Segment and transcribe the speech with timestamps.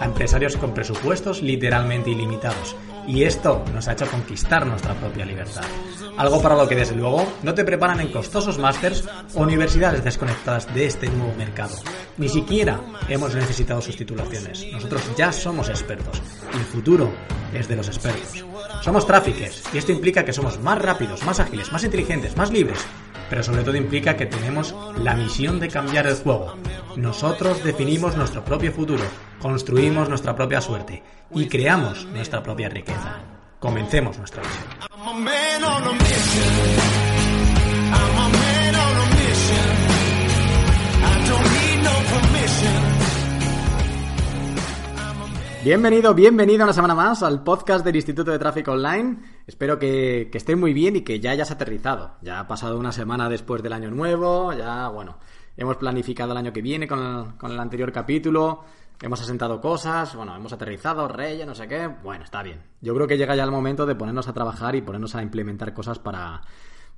[0.00, 2.76] a empresarios con presupuestos literalmente ilimitados
[3.06, 5.62] y esto nos ha hecho conquistar nuestra propia libertad.
[6.16, 9.04] Algo para lo que desde luego no te preparan en costosos másters
[9.34, 11.76] o universidades desconectadas de este nuevo mercado.
[12.16, 14.66] Ni siquiera hemos necesitado sus titulaciones.
[14.72, 16.20] Nosotros ya somos expertos
[16.52, 17.12] y el futuro
[17.52, 18.44] es de los expertos.
[18.82, 22.78] Somos traffickers y esto implica que somos más rápidos, más ágiles, más inteligentes, más libres
[23.28, 26.56] pero sobre todo implica que tenemos la misión de cambiar el juego.
[26.96, 29.04] Nosotros definimos nuestro propio futuro,
[29.40, 31.02] construimos nuestra propia suerte
[31.34, 33.20] y creamos nuestra propia riqueza.
[33.58, 34.66] Comencemos nuestra misión.
[45.66, 49.18] Bienvenido, bienvenido una semana más al podcast del Instituto de Tráfico Online.
[49.48, 52.18] Espero que, que muy bien y que ya hayas aterrizado.
[52.22, 55.18] Ya ha pasado una semana después del año nuevo, ya, bueno,
[55.56, 58.62] hemos planificado el año que viene con el, con el anterior capítulo,
[59.02, 61.88] hemos asentado cosas, bueno, hemos aterrizado, reyes, no sé qué.
[62.00, 62.62] Bueno, está bien.
[62.80, 65.74] Yo creo que llega ya el momento de ponernos a trabajar y ponernos a implementar
[65.74, 66.42] cosas para,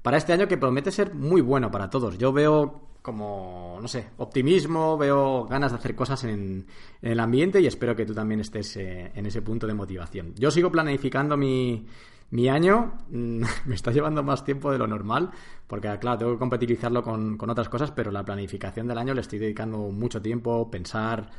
[0.03, 2.19] para este año que promete ser muy bueno para todos.
[2.19, 6.67] Yo veo como, no sé, optimismo, veo ganas de hacer cosas en,
[7.01, 10.35] el ambiente y espero que tú también estés eh, en ese punto de motivación.
[10.37, 11.87] Yo sigo planificando mi,
[12.31, 15.31] mi año, mm, me está llevando más tiempo de lo normal,
[15.67, 19.39] porque claro, tengo que compatibilizarlo con, otras cosas, pero la planificación del año le estoy
[19.39, 21.31] dedicando mucho tiempo, pensar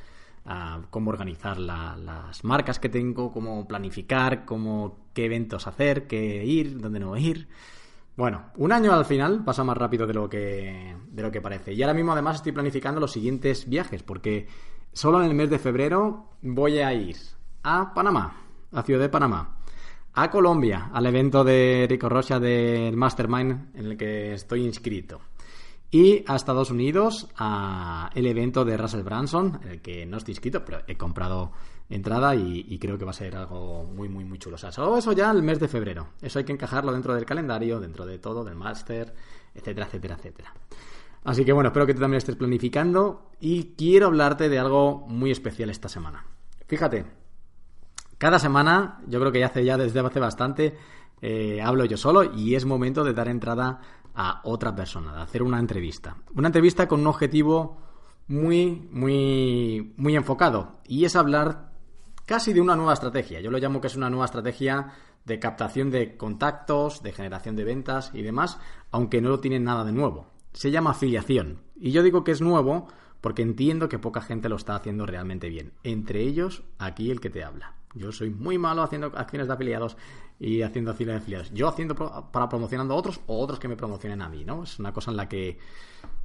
[0.46, 6.80] a cómo organizar las marcas que tengo, cómo planificar, cómo qué eventos hacer, qué ir,
[6.80, 7.48] dónde no ir.
[8.20, 11.72] Bueno, un año al final pasa más rápido de lo que de lo que parece.
[11.72, 14.46] Y ahora mismo además estoy planificando los siguientes viajes porque
[14.92, 17.16] solo en el mes de febrero voy a ir
[17.64, 18.36] a Panamá,
[18.74, 19.60] a Ciudad de Panamá,
[20.14, 25.22] a Colombia, al evento de Rico Rocha del Mastermind en el que estoy inscrito.
[25.90, 30.34] Y a Estados Unidos, a el evento de Russell Branson, en el que no estoy
[30.34, 31.54] inscrito, pero he comprado
[31.90, 34.56] entrada y, creo que va a ser algo muy, muy, muy chulo.
[34.56, 36.10] O sea, solo eso ya el mes de febrero.
[36.22, 39.14] Eso hay que encajarlo dentro del calendario, dentro de todo, del máster,
[39.56, 40.54] etcétera, etcétera, etcétera.
[41.24, 45.32] Así que bueno, espero que tú también estés planificando y quiero hablarte de algo muy
[45.32, 46.26] especial esta semana.
[46.68, 47.06] Fíjate,
[48.18, 50.78] cada semana, yo creo que ya hace ya desde hace bastante,
[51.22, 53.82] eh, hablo yo solo y es momento de dar entrada
[54.16, 56.18] a otra persona, de hacer una entrevista.
[56.36, 57.78] Una entrevista con un objetivo
[58.28, 61.69] muy, muy, muy enfocado y es hablar
[62.30, 63.42] casi de una nueva estrategia.
[63.42, 64.94] Yo lo llamo que es una nueva estrategia
[65.26, 68.60] de captación de contactos, de generación de ventas y demás,
[68.92, 70.28] aunque no lo tienen nada de nuevo.
[70.54, 71.64] Se llama afiliación.
[71.76, 72.88] Y yo digo que es nuevo
[73.20, 75.74] porque entiendo que poca gente lo está haciendo realmente bien.
[75.84, 77.79] Entre ellos, aquí el que te habla.
[77.96, 79.98] Yo soy muy malo haciendo acciones de afiliados
[80.40, 81.52] y haciendo acciones de afiliados.
[81.54, 84.64] Yo haciendo para promocionando a otros o otros que me promocionen a mí, ¿no?
[84.64, 85.58] Es una cosa en la que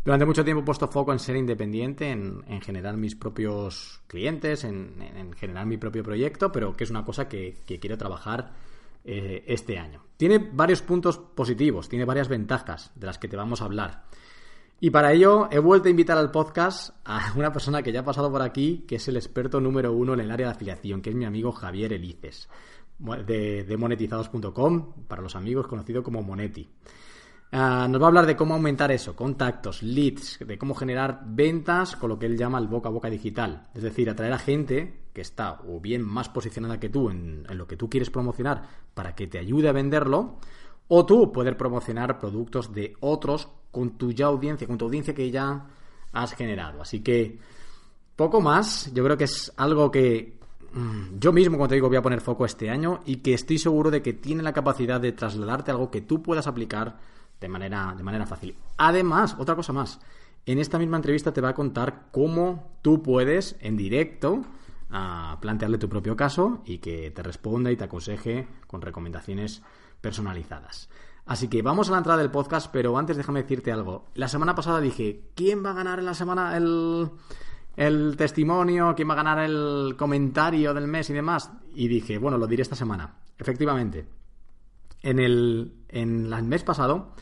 [0.04, 5.32] durante mucho tiempo he puesto foco en ser independiente, en, generar mis propios clientes, en,
[5.36, 8.52] generar mi propio proyecto, pero que es una cosa que, quiero trabajar
[9.04, 10.02] eh, este año.
[10.16, 14.04] Tiene varios puntos positivos, tiene varias ventajas de las que te vamos a hablar.
[14.80, 18.04] Y para ello he vuelto a invitar al podcast a una persona que ya ha
[18.04, 21.10] pasado por aquí, que es el experto número uno en el área de afiliación, que
[21.10, 22.48] es mi amigo Javier Elices,
[22.98, 26.68] de, de monetizados.com, para los amigos conocido como Moneti.
[27.56, 31.94] Ah, nos va a hablar de cómo aumentar eso, contactos, leads, de cómo generar ventas
[31.94, 33.68] con lo que él llama el boca a boca digital.
[33.74, 37.68] Es decir, atraer a gente que está o bien más posicionada que tú en, lo
[37.68, 38.62] que tú quieres promocionar
[38.92, 40.38] para que te ayude a venderlo,
[40.88, 45.30] o tú poder promocionar productos de otros con tu ya audiencia, con tu audiencia que
[45.30, 45.66] ya
[46.12, 46.80] has generado.
[46.80, 47.38] Así que
[48.14, 50.38] poco más, yo creo que es algo que
[50.72, 53.58] mm, yo mismo, como te digo, voy a poner foco este año y que estoy
[53.58, 56.96] seguro de que tiene la capacidad de trasladarte algo que tú puedas aplicar
[57.40, 58.54] de manera, de manera fácil.
[58.78, 59.98] Además, otra cosa más,
[60.46, 64.44] en esta misma entrevista te va a contar cómo tú puedes en directo
[65.40, 69.60] plantearle tu propio caso y que te responda y te aconseje con recomendaciones
[70.00, 70.88] personalizadas.
[71.26, 74.06] Así que vamos a la entrada del podcast, pero antes déjame decirte algo.
[74.14, 77.10] La semana pasada dije, ¿quién va a ganar en la semana el,
[77.76, 78.94] el testimonio?
[78.94, 81.50] ¿Quién va a ganar el comentario del mes y demás?
[81.74, 83.16] Y dije, bueno, lo diré esta semana.
[83.38, 84.06] Efectivamente,
[85.02, 87.14] en el, en el mes pasado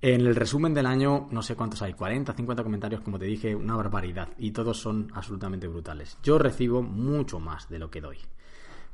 [0.00, 3.54] en el resumen del año, no sé cuántos hay, 40, 50 comentarios, como te dije,
[3.54, 4.28] una barbaridad.
[4.38, 6.18] Y todos son absolutamente brutales.
[6.22, 8.18] Yo recibo mucho más de lo que doy.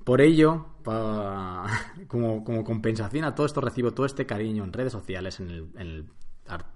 [0.04, 0.66] Por ello,
[2.08, 6.06] como, compensación a todo esto, recibo todo este cariño en redes sociales, en el,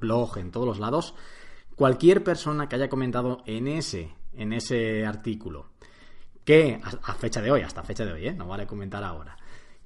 [0.01, 1.15] blog, en todos los lados.
[1.77, 5.67] Cualquier persona que haya comentado en ese, en ese artículo,
[6.45, 8.33] que a, fecha de hoy, hasta fecha de hoy, ¿eh?
[8.33, 9.37] no vale comentar ahora,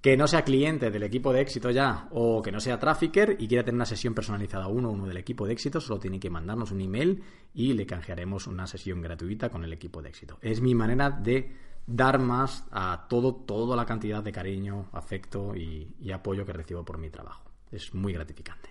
[0.01, 3.49] que no sea cliente del equipo de éxito ya o que no sea trafficker y
[3.49, 6.31] quiera tener una sesión personalizada uno a uno del equipo de éxito, solo tiene que
[6.31, 7.23] mandarnos un email
[7.55, 10.39] y le canjearemos una sesión gratuita con el equipo de éxito.
[10.41, 16.11] Es mi manera de dar más a todo, toda la cantidad de cariño, afecto y,
[16.13, 17.43] apoyo que recibo por mi trabajo.
[17.71, 18.71] Es muy gratificante.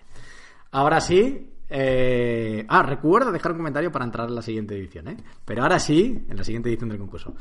[0.70, 5.16] Ahora sí, eh, ah, recuerda dejar un comentario para entrar en la siguiente edición, ¿eh?
[5.44, 7.34] Pero ahora sí, en la siguiente edición del concurso.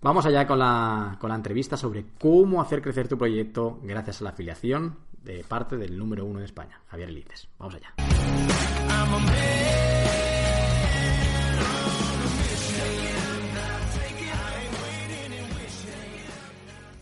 [0.00, 4.24] Vamos allá con la, con la entrevista sobre cómo hacer crecer tu proyecto gracias a
[4.24, 7.48] la afiliación de parte del número uno en España, Javier Elices.
[7.58, 7.94] Vamos allá.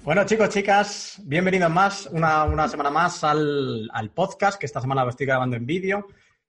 [0.03, 5.11] Bueno, chicos, chicas, bienvenidos más, una, semana más al, al, podcast, que esta semana lo
[5.11, 6.07] estoy grabando en vídeo,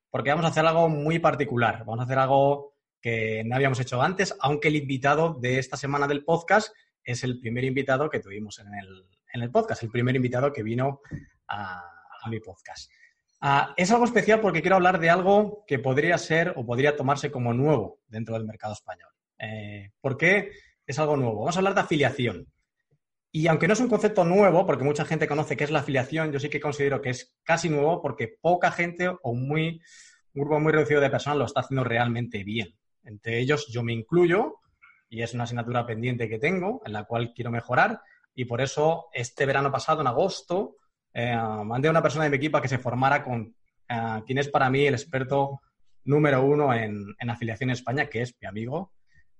[0.09, 1.79] porque vamos a hacer algo muy particular.
[1.79, 6.07] Vamos a hacer algo que no habíamos hecho antes, aunque el invitado de esta semana
[6.07, 10.63] del podcast es el primer invitado que tuvimos en el, podcast, el primer invitado que
[10.63, 11.01] vino
[11.49, 11.83] a,
[12.29, 12.89] mi podcast.
[13.41, 17.31] Ah, es algo especial porque quiero hablar de algo que podría ser o podría tomarse
[17.31, 19.09] como nuevo dentro del mercado español.
[19.39, 20.51] Eh, ¿Por qué
[20.85, 21.39] es algo nuevo?
[21.39, 22.47] Vamos a hablar de afiliación.
[23.31, 26.31] Y aunque no es un concepto nuevo, porque mucha gente conoce qué es la afiliación,
[26.33, 29.81] yo sí que considero que es casi nuevo porque poca gente o muy,
[30.33, 32.75] un grupo muy reducido de personas lo está haciendo realmente bien.
[33.03, 34.59] Entre ellos yo me incluyo
[35.09, 38.01] y es una asignatura pendiente que tengo en la cual quiero mejorar
[38.35, 40.75] y por eso este verano pasado, en agosto,
[41.13, 43.55] eh, mandé a una persona de mi equipo a que se formara con
[43.87, 45.61] eh, quien es para mí el experto
[46.03, 48.93] número uno en, afiliación en España, que es mi amigo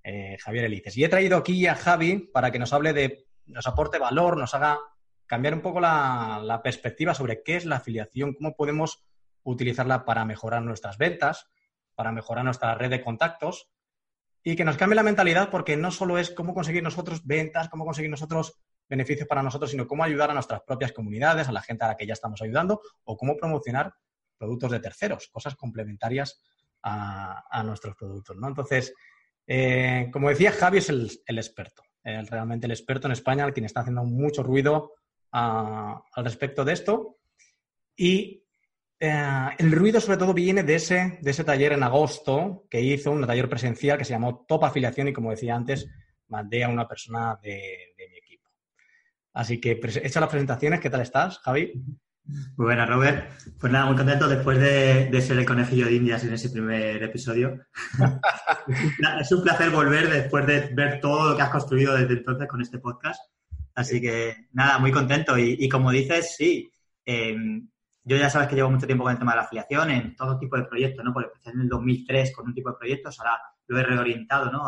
[0.03, 0.97] eh, Javier Elices.
[0.97, 4.53] Y he traído aquí a Javi para que nos hable de, nos aporte valor, nos
[4.53, 4.79] haga
[5.25, 9.03] cambiar un poco la, perspectiva sobre qué es la afiliación, cómo podemos
[9.43, 11.47] utilizarla para mejorar nuestras ventas,
[11.95, 13.69] para mejorar nuestra red de contactos
[14.43, 17.85] y que nos cambie la mentalidad porque no solo es cómo conseguir nosotros ventas, cómo
[17.85, 18.59] conseguir nosotros
[18.89, 21.97] beneficios para nosotros, sino cómo ayudar a nuestras propias comunidades, a la gente a la
[21.97, 23.93] que ya estamos ayudando o cómo promocionar
[24.37, 26.41] productos de terceros, cosas complementarias
[26.83, 28.35] a, nuestros productos.
[28.37, 28.47] ¿no?
[28.47, 28.93] Entonces,
[29.47, 34.03] eh, como decía, Javi es el, experto, realmente el experto en España, quien está haciendo
[34.03, 34.93] mucho ruido
[35.31, 37.17] al respecto de esto.
[37.95, 38.43] Y
[38.99, 43.11] eh, el ruido sobre todo viene de ese, de ese taller en agosto que hizo,
[43.11, 45.87] un taller presencial que se llamó Top Afiliación y como decía antes,
[46.27, 48.49] mandé a una persona de, mi equipo.
[49.33, 51.73] Así que hecha las presentaciones, ¿qué tal estás, Javi?
[52.25, 53.31] Muy buena, Robert.
[53.59, 57.59] Pues nada, muy contento después de, ser el conejillo de indias en ese primer episodio.
[59.19, 62.61] es un placer volver después de ver todo lo que has construido desde entonces con
[62.61, 63.21] este podcast.
[63.75, 65.37] Así que nada, muy contento.
[65.37, 66.71] Y, como dices, sí,
[67.05, 67.35] eh,
[68.03, 70.37] yo ya sabes que llevo mucho tiempo con el tema de la afiliación en todo
[70.37, 71.13] tipo de proyectos, ¿no?
[71.13, 74.63] Porque empecé en el 2003 con un tipo de proyectos, ahora lo he reorientado, ¿no?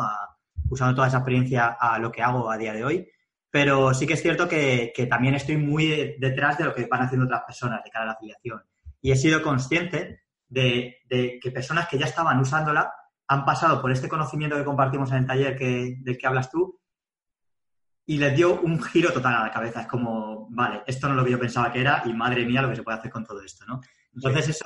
[0.70, 3.08] usando toda esa experiencia a lo que hago a día de hoy.
[3.54, 7.26] Pero sí que es cierto que, también estoy muy detrás de lo que van haciendo
[7.26, 8.60] otras personas de cara a la afiliación.
[9.00, 12.92] Y he sido consciente de, que personas que ya estaban usándola
[13.28, 16.80] han pasado por este conocimiento que compartimos en el taller que, del que hablas tú
[18.04, 19.82] y les dio un giro total a la cabeza.
[19.82, 22.60] Es como, vale, esto no es lo que yo pensaba que era y madre mía
[22.60, 23.80] lo que se puede hacer con todo esto, ¿no?
[24.12, 24.64] Entonces eso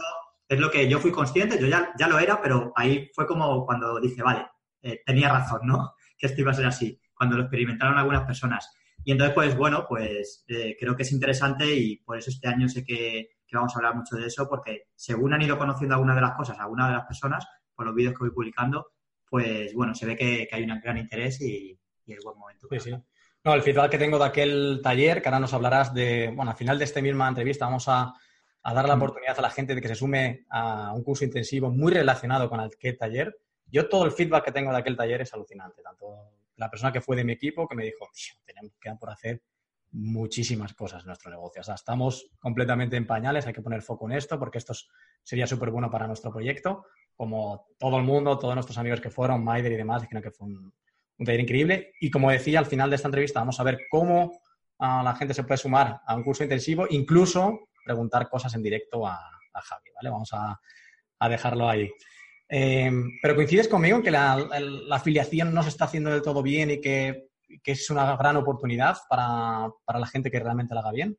[0.48, 3.66] es lo que yo fui consciente, yo ya, ya lo era, pero ahí fue como
[3.66, 4.46] cuando dije, vale,
[4.80, 5.92] eh, tenía razón, ¿no?
[6.16, 8.74] Que esto iba a ser así, cuando lo experimentaron algunas personas.
[9.04, 12.68] Y entonces, pues bueno, pues eh, creo que es interesante y por eso este año
[12.68, 16.22] sé que, vamos a hablar mucho de eso, porque según han ido conociendo algunas de
[16.22, 18.92] las cosas, algunas de las personas, por los vídeos que voy publicando,
[19.28, 22.66] pues bueno, se ve que, hay un gran interés y, y es buen momento.
[22.70, 22.94] Sí, sí.
[23.44, 26.56] No, el feedback que tengo de aquel taller, que ahora nos hablarás de, bueno, al
[26.56, 28.12] final de esta misma entrevista vamos a,
[28.62, 28.98] dar la mm.
[28.98, 32.60] oportunidad a la gente de que se sume a un curso intensivo muy relacionado con
[32.60, 33.38] aquel taller.
[33.66, 36.06] Yo todo el feedback que tengo de aquel taller es alucinante, tanto
[36.58, 38.08] la persona que fue de mi equipo que me dijo,
[38.44, 39.42] tenemos que por hacer
[39.92, 41.62] muchísimas cosas en nuestro negocio.
[41.62, 44.74] Estamos completamente en pañales, hay que poner foco en esto porque esto
[45.22, 46.84] sería súper bueno para nuestro proyecto.
[47.16, 50.46] Como todo el mundo, todos nuestros amigos que fueron, Maider y demás, dijeron que fue
[50.46, 50.72] un,
[51.24, 51.92] taller increíble.
[52.00, 54.40] Y como decía, al final de esta entrevista vamos a ver cómo
[54.78, 59.06] ah, la gente se puede sumar a un curso intensivo, incluso preguntar cosas en directo
[59.06, 59.18] a,
[59.60, 60.10] Javi, ¿vale?
[60.10, 60.60] Vamos a,
[61.28, 61.90] dejarlo ahí.
[62.48, 64.48] Em, pero coincides conmigo en que la,
[64.90, 67.28] afiliación no se está haciendo del todo bien y que,
[67.64, 71.18] es una gran oportunidad para, la gente que realmente la haga bien.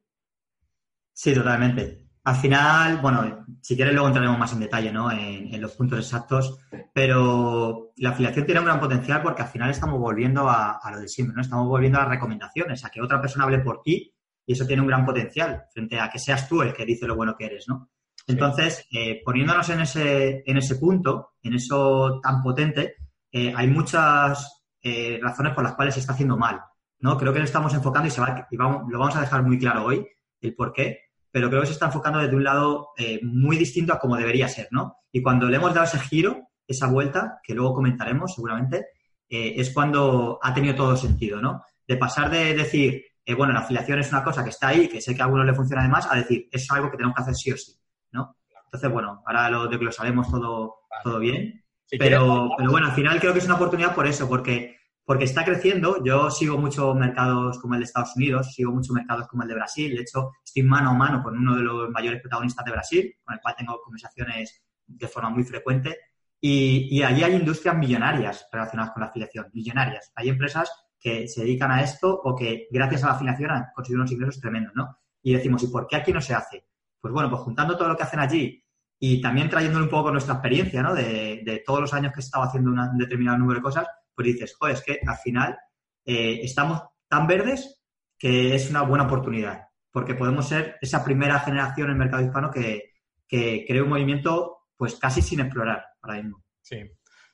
[1.13, 2.05] Sí, totalmente.
[2.23, 5.11] al final, bueno, si quieres luego entraremos más en detalle, ¿no?
[5.11, 6.59] En, los puntos exactos,
[6.93, 11.07] pero la afiliación tiene un gran potencial porque al final estamos volviendo a, lo de
[11.07, 11.41] siempre, ¿no?
[11.41, 14.13] Estamos volviendo a las recomendaciones, a que otra persona hable por ti
[14.45, 17.15] y eso tiene un gran potencial frente a que seas tú el que dice lo
[17.15, 17.89] bueno que eres, ¿no?
[18.29, 22.95] Entonces, eh, poniéndonos en ese, en ese punto, en eso tan potente,
[23.31, 26.61] eh, hay muchas eh, razones por las cuales se está haciendo mal,
[26.99, 27.17] ¿no?
[27.17, 29.59] Creo que lo estamos enfocando y, se va, y vamos, lo vamos a dejar muy
[29.59, 30.07] claro hoy,
[30.39, 33.91] el por qué, pero creo que se está enfocando desde un lado eh, muy distinto
[33.91, 34.95] a como debería ser, ¿no?
[35.11, 38.87] Y cuando le hemos dado ese giro, esa vuelta, que luego comentaremos seguramente,
[39.27, 41.61] eh, es cuando ha tenido todo sentido, ¿no?
[41.85, 43.03] De pasar de decir,
[43.37, 45.53] bueno, la afiliación es una cosa que está ahí, que sé que a algunos le
[45.53, 47.73] funciona además, a decir, es algo que tenemos que hacer sí o sí,
[48.11, 48.35] ¿no?
[48.65, 51.63] Entonces, bueno, ahora lo de que lo sabemos todo, todo bien.
[51.97, 55.43] pero, pero bueno, al final creo que es una oportunidad por eso, porque porque está
[55.43, 56.03] creciendo.
[56.03, 59.55] Yo sigo muchos mercados como el de Estados Unidos, sigo muchos mercados como el de
[59.55, 59.95] Brasil.
[59.95, 63.33] De hecho, estoy mano a mano con uno de los mayores protagonistas de Brasil, con
[63.33, 65.97] el cual tengo conversaciones de forma muy frecuente.
[66.39, 70.11] Y, allí hay industrias millonarias relacionadas con la afiliación, millonarias.
[70.13, 74.01] Hay empresas que se dedican a esto o que gracias a la afiliación han conseguido
[74.01, 74.95] unos ingresos tremendos, ¿no?
[75.23, 76.67] Y decimos, ¿y por qué aquí no se hace?
[76.99, 78.63] Pues bueno, pues juntando todo lo que hacen allí
[78.99, 80.93] y también trayéndole un poco nuestra experiencia, ¿no?
[80.93, 84.55] De, todos los años que he estado haciendo un determinado número de cosas, pues dices,
[84.59, 85.57] joder, es que al final
[86.05, 87.81] eh, estamos tan verdes
[88.17, 92.51] que es una buena oportunidad, porque podemos ser esa primera generación en el mercado hispano
[92.51, 96.43] que, que crea un movimiento pues casi sin explorar ahora mismo.
[96.61, 96.83] Sí,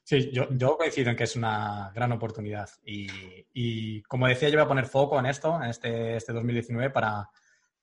[0.03, 4.67] sí yo, coincido en que es una gran oportunidad y, como decía, yo voy a
[4.67, 7.27] poner foco en esto, en este, este 2019, para,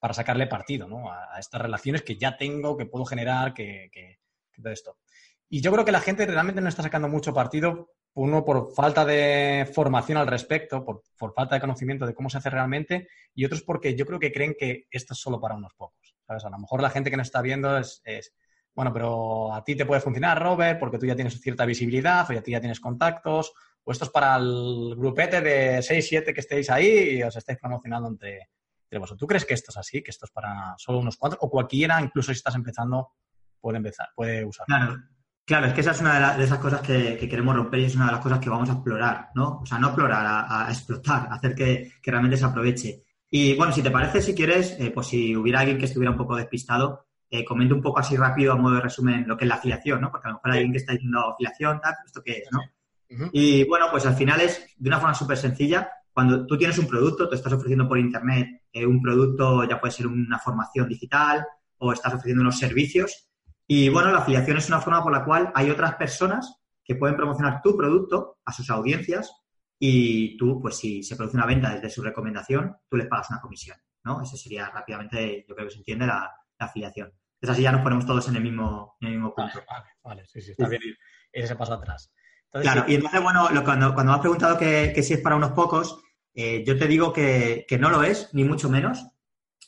[0.02, 1.12] para sacarle partido ¿no?
[1.12, 4.18] a, estas relaciones que ya tengo, que puedo generar, que, que,
[4.50, 4.96] que todo esto.
[5.48, 9.04] Y yo creo que la gente realmente no está sacando mucho partido uno por falta
[9.04, 13.62] de formación al respecto, por, falta de conocimiento de cómo se hace realmente, y otros
[13.62, 16.16] porque yo creo que creen que esto es solo para unos pocos.
[16.26, 16.44] ¿sabes?
[16.44, 18.02] A lo mejor la gente que nos está viendo es,
[18.74, 22.32] bueno, pero a ti te puede funcionar, Robert, porque tú ya tienes cierta visibilidad, o
[22.32, 23.52] ya, ya tienes contactos,
[23.84, 27.60] o esto es para el grupete de 6, 7 que estéis ahí y os estáis
[27.60, 28.48] promocionando entre,
[29.18, 32.00] ¿Tú crees que esto es así, que esto es para solo unos cuantos, o cualquiera,
[32.00, 33.12] incluso si estás empezando,
[33.60, 34.76] puede empezar, puede usarlo?
[34.76, 35.02] Claro.
[35.44, 38.06] Claro, es que esa es una de, esas cosas que, queremos romper y es una
[38.06, 39.58] de las cosas que vamos a explorar, ¿no?
[39.60, 43.02] O sea, no explorar, a, explotar, hacer que, realmente se aproveche.
[43.28, 46.16] Y bueno, si te parece, si quieres, eh, pues si hubiera alguien que estuviera un
[46.16, 49.48] poco despistado, eh, comente un poco así rápido, a modo de resumen, lo que es
[49.48, 50.12] la afiliación, ¿no?
[50.12, 52.60] Porque a lo mejor hay alguien que está diciendo afiliación, tal, ¿esto qué es, no?
[53.32, 55.90] Y bueno, pues al final es de una forma súper sencilla.
[56.12, 59.92] Cuando tú tienes un producto, tú estás ofreciendo por Internet eh, un producto, ya puede
[59.92, 61.46] ser una formación digital
[61.78, 63.28] o estás ofreciendo unos servicios,
[63.66, 67.16] y bueno, la afiliación es una forma por la cual hay otras personas que pueden
[67.16, 69.32] promocionar tu producto a sus audiencias
[69.78, 73.40] y tú, pues si se produce una venta desde su recomendación, tú les pagas una
[73.40, 74.20] comisión, ¿no?
[74.20, 77.08] Ese sería rápidamente, yo creo que se entiende, la, afiliación.
[77.40, 79.64] Entonces así ya nos ponemos todos en el mismo, en el mismo punto.
[79.68, 80.82] Vale, vale, sí, sí, está bien
[81.32, 82.12] ese paso atrás.
[82.52, 85.98] Claro, y entonces, bueno, cuando, cuando me has preguntado que, si es para unos pocos,
[86.34, 89.06] eh, yo te digo que, que no lo es, ni mucho menos,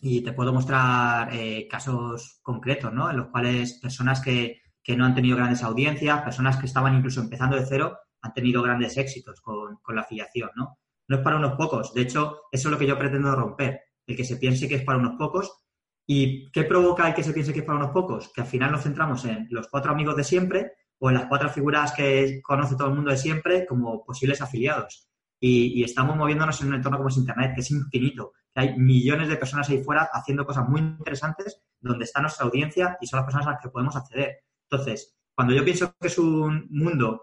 [0.06, 3.10] y te puedo mostrar eh, casos concretos, ¿no?
[3.10, 4.60] En los cuales personas que,
[4.96, 8.98] no han tenido grandes audiencias, personas que estaban incluso empezando de cero, han tenido grandes
[8.98, 10.78] éxitos con, la afiliación, ¿no?
[11.08, 11.94] No es para unos pocos.
[11.94, 14.84] De hecho, eso es lo que yo pretendo romper, el que se piense que es
[14.84, 15.64] para unos pocos.
[16.06, 18.30] ¿Y qué provoca el que se piense que es para unos pocos?
[18.34, 20.72] Que al final nos centramos en los cuatro amigos de siempre
[21.04, 25.08] o en las cuatro figuras que conoce todo el mundo de siempre como posibles afiliados.
[25.38, 29.28] Y, y estamos moviéndonos en un entorno como es Internet, que es infinito hay millones
[29.28, 33.24] de personas ahí fuera haciendo cosas muy interesantes donde está nuestra audiencia y son las
[33.24, 34.44] personas a las que podemos acceder.
[34.70, 37.22] Entonces, cuando yo pienso que es un mundo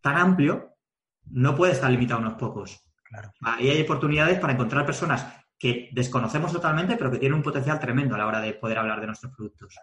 [0.00, 0.74] tan amplio,
[1.26, 2.82] no puede estar limitado a unos pocos.
[3.04, 3.32] Claro.
[3.42, 5.26] Ahí hay oportunidades para encontrar personas
[5.58, 9.00] que desconocemos totalmente, pero que tienen un potencial tremendo a la hora de poder hablar
[9.00, 9.74] de nuestros productos.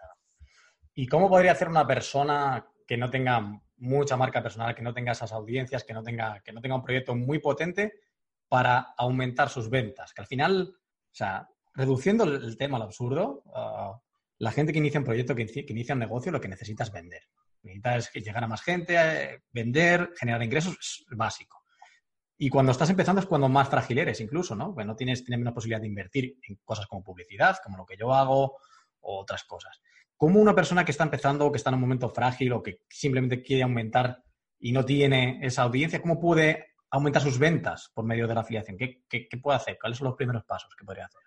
[0.94, 5.12] ¿Y cómo podría hacer una persona que no tenga mucha marca personal, que no tenga
[5.12, 8.00] esas audiencias, que no tenga, que no tenga un proyecto muy potente,
[8.48, 10.12] para aumentar sus ventas.
[10.12, 14.00] Que al final, o sea, reduciendo el tema al absurdo, ah,
[14.38, 17.22] la gente que inicia un proyecto, que, inicia un negocio, lo que necesita es vender.
[17.62, 21.62] Necesitas llegar a más gente, vender, generar ingresos, es básico.
[22.38, 24.74] Y cuando estás empezando es cuando más frágil eres, incluso, ¿no?
[24.74, 27.96] Porque no tienes, tienes menos posibilidad de invertir en cosas como publicidad, como lo que
[27.96, 28.58] yo hago,
[29.00, 29.80] o otras cosas.
[30.16, 33.42] ¿Cómo una persona que está empezando, que está en un momento frágil o que simplemente
[33.42, 34.22] quiere aumentar
[34.58, 38.76] y no tiene esa audiencia, cómo puede aumentar sus ventas por medio de la afiliación?
[38.76, 39.78] ¿Qué, puede hacer?
[39.80, 41.20] ¿Cuáles son los primeros pasos que podría hacer?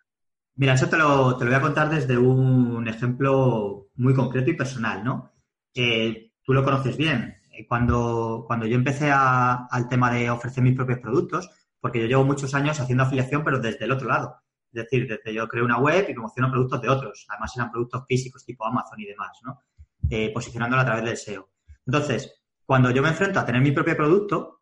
[0.56, 5.32] Mira, eso te lo, voy a contar desde un ejemplo muy concreto y personal, ¿no?
[5.74, 7.36] tú lo conoces bien.
[7.52, 12.26] Eh, cuando, cuando yo empecé al tema de ofrecer mis propios productos, porque yo llevo
[12.26, 14.42] muchos años haciendo afiliación, pero desde el otro lado.
[14.72, 17.26] Es decir, desde yo creo una web y promociono productos de otros.
[17.30, 19.60] Además eran productos físicos tipo Amazon y demás, ¿no?
[20.10, 21.50] Eh, posicionándolo a través del SEO.
[21.86, 24.62] Entonces, cuando yo me enfrento a tener mi propio producto,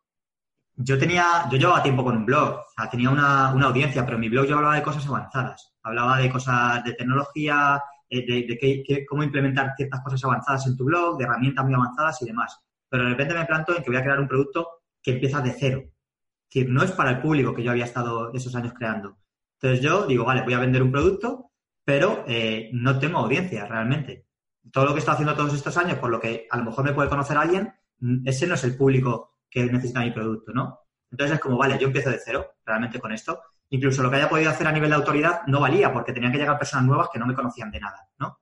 [0.78, 4.30] yo tenía, yo llevaba tiempo con un blog, o sea, tenía una, audiencia, pero mi
[4.30, 5.74] blog yo hablaba de cosas avanzadas.
[5.84, 11.18] Hablaba de cosas de tecnología, eh, de, cómo implementar ciertas cosas avanzadas en tu blog,
[11.18, 12.60] de herramientas muy avanzadas y demás.
[12.90, 14.68] Pero de repente me planto en que voy a crear un producto
[15.02, 15.80] que empieza de cero.
[15.84, 19.18] Es decir, no es para el público que yo había estado esos años creando.
[19.62, 21.52] Entonces yo digo, vale, voy a vender un producto,
[21.84, 24.26] pero eh, no tengo audiencia realmente.
[24.72, 26.86] Todo lo que he estado haciendo todos estos años, por lo que a lo mejor
[26.86, 30.80] me puede conocer alguien, mm, ese no es el público que necesita mi producto, ¿no?
[31.10, 33.42] Entonces es como, vale, yo empiezo de cero realmente con esto.
[33.70, 36.38] Incluso lo que haya podido hacer a nivel de autoridad no valía porque tenían que
[36.38, 38.40] llegar personas nuevas que no me conocían de nada, ¿no?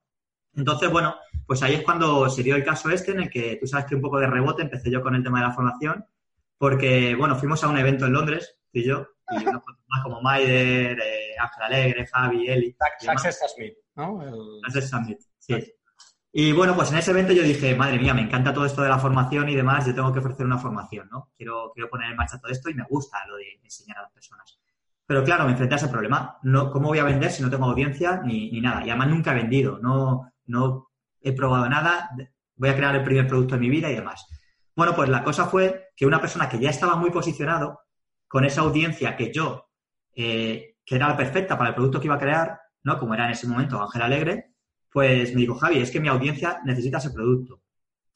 [0.56, 3.68] Entonces, bueno, pues ahí es cuando se dio el caso este en el que tú
[3.68, 6.06] sabes que un poco de rebote empecé yo con el tema de la formación
[6.58, 11.00] porque, bueno, fuimos a un evento en Londres, y yo, y unos más como Maider,
[11.00, 12.76] eh, Ángel Alegre, Javi, Eli.
[13.00, 14.22] Success Summit, ¿no?
[14.64, 15.74] Success Summit, sí.
[16.38, 18.90] Y bueno, pues en ese evento yo dije, madre mía, me encanta todo esto de
[18.90, 21.32] la formación y demás, yo tengo que ofrecer una formación, ¿no?
[21.38, 24.12] Quiero, quiero poner en marcha todo esto y me gusta lo de enseñar a las
[24.12, 24.60] personas.
[25.06, 26.38] Pero claro, me enfrenté a ese problema.
[26.44, 28.86] No, ¿Cómo voy a vender si no tengo audiencia ni, ni nada?
[28.86, 30.92] Y además nunca he vendido, no, no
[31.22, 32.10] he probado nada,
[32.56, 34.28] voy a crear el primer producto de mi vida y demás.
[34.76, 37.80] Bueno, pues la cosa fue que una persona que ya estaba muy posicionado,
[38.36, 39.70] con esa audiencia que yo,
[40.14, 43.00] eh, que era la perfecta para el producto que iba a crear, ¿no?
[43.00, 44.56] Como era en ese momento Ángel Alegre,
[44.92, 47.62] pues me dijo, Javi, es que mi audiencia necesita ese producto.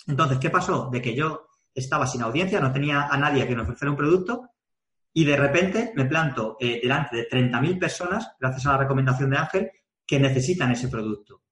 [0.08, 0.90] Entonces, ¿qué pasó?
[0.92, 4.50] De que yo estaba sin audiencia, no tenía a nadie a quien ofrecer un producto
[5.14, 9.38] y de repente me planto eh, delante de 30.000 personas, gracias a la recomendación de
[9.38, 9.72] Ángel,
[10.06, 11.44] que necesitan ese producto.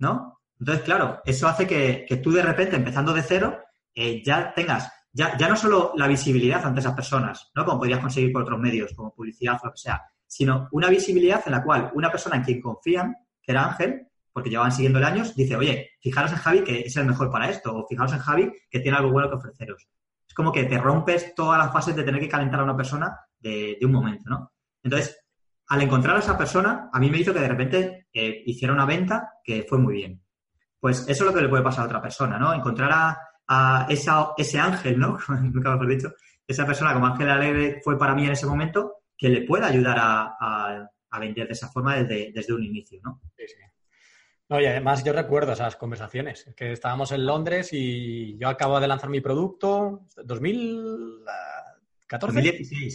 [0.00, 0.42] ¿No?
[0.60, 3.58] Entonces, claro, eso hace que, tú de repente, empezando de cero,
[3.94, 7.64] eh, ya tengas, ya, ya no solo la visibilidad ante esas personas, ¿no?
[7.64, 11.42] Como podrías conseguir por otros medios, como publicidad o lo que sea, sino una visibilidad
[11.46, 15.34] en la cual una persona en quien confían, que era Ángel, porque llevaban siguiéndole años,
[15.34, 18.52] dice, oye, fijaros en Javi que es el mejor para esto, o fijaros en Javi
[18.68, 19.88] que tiene algo bueno que ofreceros.
[20.28, 23.18] Es como que te rompes todas las fases de tener que calentar a una persona
[23.38, 24.52] de, un momento, ¿no?
[24.82, 25.18] Entonces,
[25.68, 28.84] al encontrar a esa persona, a mí me hizo que de repente eh, hiciera una
[28.84, 30.22] venta que fue muy bien.
[30.78, 32.52] Pues eso es lo que le puede pasar a otra persona, ¿no?
[32.52, 33.18] Encontrar a,
[33.88, 35.18] esa, ese ángel, ¿no?
[35.42, 36.14] Nunca mejor dicho,
[36.46, 39.96] esa persona como Ángel Alegre fue para mí en ese momento, que le pueda ayudar
[39.98, 43.22] a, vender de esa forma desde, desde un inicio, ¿no?
[43.38, 43.56] Sí, sí.
[44.50, 48.86] No, y además yo recuerdo esas conversaciones, que estábamos en Londres y yo acabo de
[48.86, 52.34] lanzar mi producto, 2014.
[52.34, 52.94] 2016.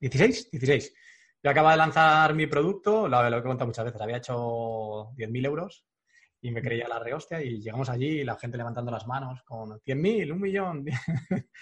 [0.00, 0.94] 16, 16.
[1.42, 5.46] Yo acababa de lanzar mi producto, lo, lo he contado muchas veces, había hecho 10.000
[5.46, 5.84] euros
[6.40, 9.70] y me creía la rehostia y llegamos allí y la gente levantando las manos con
[9.70, 10.84] 100.000, un millón.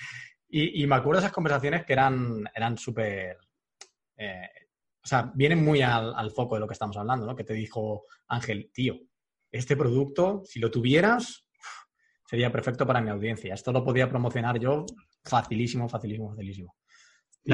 [0.49, 3.39] y, y, me acuerdo de esas conversaciones que eran, eran súper...
[4.17, 4.49] Eh,
[5.03, 7.37] o sea, vienen muy al, al, foco de lo que estamos hablando, ¿no?
[7.37, 8.99] Que te dijo Ángel, tío,
[9.53, 11.47] este producto, si lo tuvieras,
[12.27, 13.55] sería perfecto para mi audiencia.
[13.55, 14.85] Esto lo podía promocionar yo
[15.25, 16.77] facilísimo, facilísimo, facilísimo.
[17.45, 17.53] Y,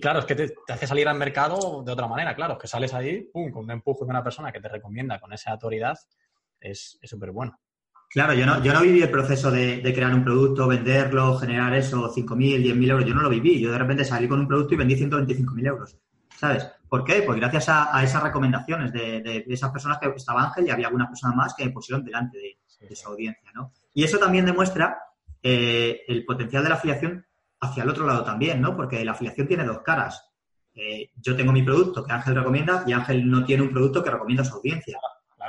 [0.00, 3.22] claro, es que te, hace salir al mercado de otra manera, claro, que sales ahí,
[3.32, 5.96] pum, con un empuje de una persona que te recomienda con esa autoridad,
[6.60, 7.58] es súper bueno.
[8.14, 12.08] Claro, yo no, yo no viví el proceso de, crear un producto, venderlo, generar eso,
[12.14, 13.60] 5.000, 10.000 euros, yo no lo viví.
[13.60, 15.98] Yo de repente salí con un producto y vendí 125.000 euros.
[16.36, 16.64] ¿Sabes?
[16.88, 17.22] ¿Por qué?
[17.22, 21.34] Pues gracias a, esas recomendaciones de, esas personas que estaba Ángel y había alguna persona
[21.34, 23.72] más que me pusieron delante de, esa audiencia, ¿no?
[23.94, 24.96] Y eso también demuestra
[25.42, 27.26] eh, el potencial de la afiliación
[27.64, 28.76] hacia el otro lado también, ¿no?
[28.76, 30.30] Porque la afiliación tiene dos caras.
[30.74, 34.10] Eh, yo tengo mi producto que Ángel recomienda y Ángel no tiene un producto que
[34.10, 34.98] recomienda a su audiencia.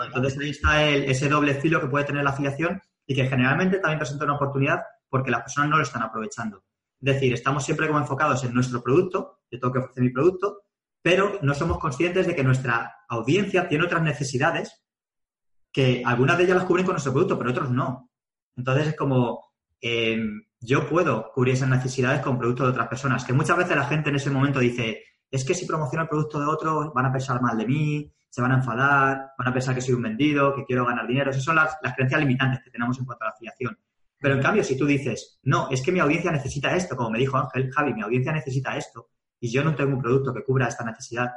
[0.03, 3.99] Entonces ahí está ese doble filo que puede tener la afiliación y que generalmente también
[3.99, 6.63] presenta una oportunidad porque las personas no lo están aprovechando.
[7.01, 10.63] Es decir, estamos siempre como enfocados en nuestro producto, yo tengo que ofrecer mi producto,
[11.01, 14.83] pero no somos conscientes de que nuestra audiencia tiene otras necesidades
[15.71, 18.09] que algunas de ellas las cubren con nuestro producto, pero otros no.
[18.55, 19.44] Entonces es como,
[19.81, 23.85] em, yo puedo cubrir esas necesidades con productos de otras personas, que muchas veces la
[23.85, 27.11] gente en ese momento dice, es que si promociono el producto de otro van a
[27.11, 30.53] pensar mal de mí, se van a enfadar, van a pensar que soy un vendido,
[30.55, 31.31] que quiero ganar dinero.
[31.31, 33.77] Esas son las, las creencias limitantes que tenemos en cuanto a la afiliación.
[34.19, 37.19] Pero en cambio, si tú dices, no, es que mi audiencia necesita esto, como me
[37.19, 39.09] dijo Ángel, Javi, mi audiencia necesita esto,
[39.39, 41.31] y yo no tengo un producto que cubra esta necesidad,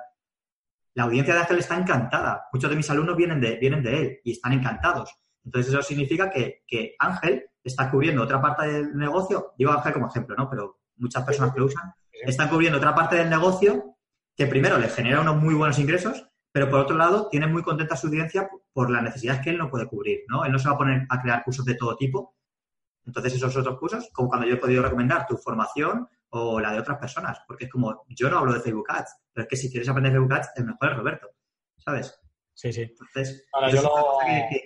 [0.94, 2.46] la audiencia de Ángel está encantada.
[2.53, 5.14] Muchos de mis alumnos vienen de, vienen de él y están encantados.
[5.44, 6.64] Entonces eso significa que,
[6.98, 10.49] Ángel está cubriendo otra parte del negocio, digo Ángel como ejemplo, ¿no?
[10.51, 13.97] Pero muchas personas que lo usan están cubriendo otra parte del negocio
[14.37, 17.97] que primero les genera unos muy buenos ingresos, pero por otro lado tiene muy contenta
[17.97, 20.45] su audiencia por las necesidades que él no puede cubrir, ¿no?
[20.45, 22.35] Él no se va a poner a crear cursos de todo tipo.
[23.05, 26.81] Entonces esos otros cursos, como cuando yo he podido recomendar tu formación o la de
[26.81, 29.71] otras personas, porque es como, yo no hablo de Facebook Ads, pero es que si
[29.71, 31.29] quieres aprender Facebook Ads, el mejor es Roberto,
[31.79, 32.21] ¿sabes?
[32.59, 32.83] Sí, sí.
[32.83, 33.47] Entonces,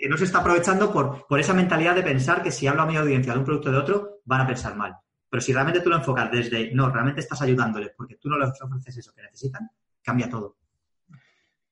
[0.00, 2.86] que, no se está aprovechando por, por esa mentalidad de pensar que si hablo a
[2.86, 4.96] mi audiencia de un producto o de otro, van a pensar mal.
[5.28, 8.48] Pero si realmente tú lo enfocas desde, no, realmente estás ayudándoles porque tú no les
[8.62, 10.56] ofreces eso que necesitan, cambia todo.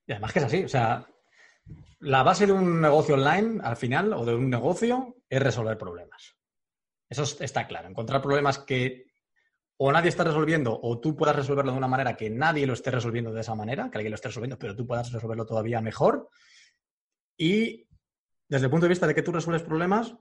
[0.07, 1.07] Y además que es así, o sea,
[2.01, 6.37] la base de un negocio online, al final, o de un negocio, es resolver problemas.
[7.09, 7.89] Eso está claro.
[7.89, 9.10] Encontrar problemas que
[9.83, 12.91] o nadie está resolviendo o tú puedas resolverlo de una manera que nadie lo esté
[12.91, 16.29] resolviendo de esa manera, que alguien lo esté resolviendo, pero tú puedas resolverlo todavía mejor.
[17.35, 17.89] Y
[18.47, 20.15] desde el punto de vista de que tú resuelves problemas,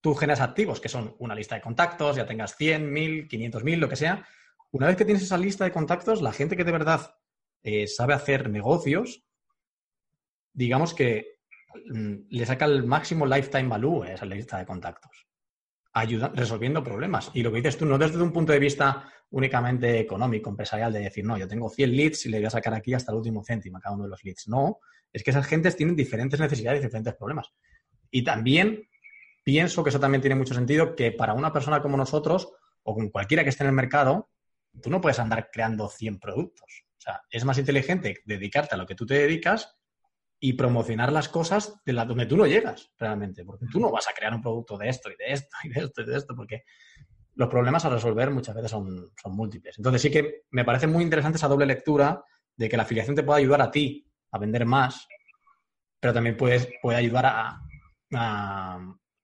[0.00, 3.80] tú generas activos, que son una lista de contactos, ya tengas 100, 1000, 500 mil,
[3.80, 4.26] lo que sea.
[4.70, 7.14] Una vez que tienes esa lista de contactos, la gente que de verdad
[7.62, 9.26] eh, sabe hacer negocios,
[10.54, 11.36] digamos que
[11.84, 15.26] mm, le saca el máximo lifetime value a esa lista de contactos
[15.92, 17.30] ayuda, resolviendo problemas.
[17.34, 21.00] Y lo que dices tú, no desde un punto de vista únicamente económico, empresarial, de
[21.00, 23.42] decir, no, yo tengo 100 leads y le voy a sacar aquí hasta el último
[23.44, 24.48] céntimo a cada uno de los leads.
[24.48, 24.80] No,
[25.12, 27.52] es que esas gentes tienen diferentes necesidades y diferentes problemas.
[28.10, 28.88] Y también
[29.42, 32.52] pienso que eso también tiene mucho sentido, que para una persona como nosotros,
[32.82, 34.30] o con cualquiera que esté en el mercado,
[34.82, 36.84] tú no puedes andar creando 100 productos.
[36.98, 39.76] O sea, es más inteligente dedicarte a lo que tú te dedicas
[40.44, 44.08] y promocionar las cosas de la donde tú no llegas realmente, porque tú no vas
[44.08, 46.34] a crear un producto de esto y de esto y de esto y de esto,
[46.34, 46.64] porque
[47.34, 49.78] los problemas a resolver muchas veces son, son múltiples.
[49.78, 52.24] Entonces sí que me parece muy interesante esa doble lectura
[52.56, 55.06] de que la afiliación te puede ayudar a ti a vender más,
[56.00, 57.60] pero también puedes, puede ayudar a,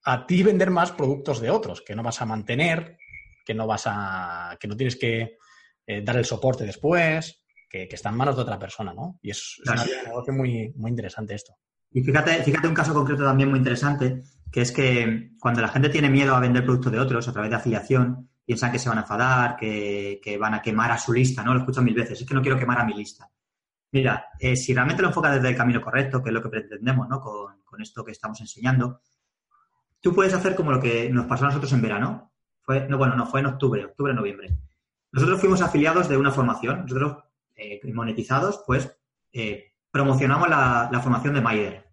[0.04, 2.96] a, ti vender más productos de otros, que no vas a mantener,
[3.44, 5.37] que no vas a, que no tienes que
[5.85, 9.18] eh, dar el soporte después, que, está en manos de otra persona, ¿no?
[9.22, 11.54] Y es, un negocio muy, muy interesante esto.
[11.90, 15.88] Y fíjate, fíjate un caso concreto también muy interesante, que es que cuando la gente
[15.88, 18.98] tiene miedo a vender productos de otros a través de afiliación, piensan que se van
[18.98, 21.52] a enfadar, que, van a quemar a su lista, ¿no?
[21.52, 23.31] Lo escucho mil veces, es que no quiero quemar a mi lista.
[23.92, 27.09] Mira, eh, si realmente lo enfocas desde el camino correcto, que es lo que pretendemos,
[27.09, 27.20] ¿no?
[27.20, 29.00] Con, con, esto que estamos enseñando,
[30.00, 32.33] tú puedes hacer como lo que nos pasó a nosotros en verano.
[32.61, 34.59] Fue, no, bueno, no, fue en octubre, octubre, noviembre.
[35.11, 36.83] Nosotros fuimos afiliados de una formación.
[36.83, 37.24] Nosotros
[37.58, 38.96] eh, monetizados, pues
[39.32, 41.92] eh, promocionamos la, formación de Maider,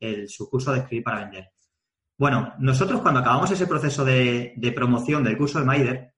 [0.00, 1.52] el, su curso de escribir para vender.
[2.18, 6.14] Bueno, nosotros cuando acabamos ese proceso de, promoción del curso de Maider,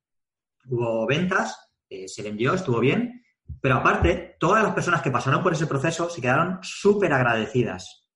[0.66, 3.22] hubo ventas, eh, se vendió, estuvo bien,
[3.61, 8.09] pero aparte, todas las personas que pasaron por ese proceso se quedaron súper agradecidas.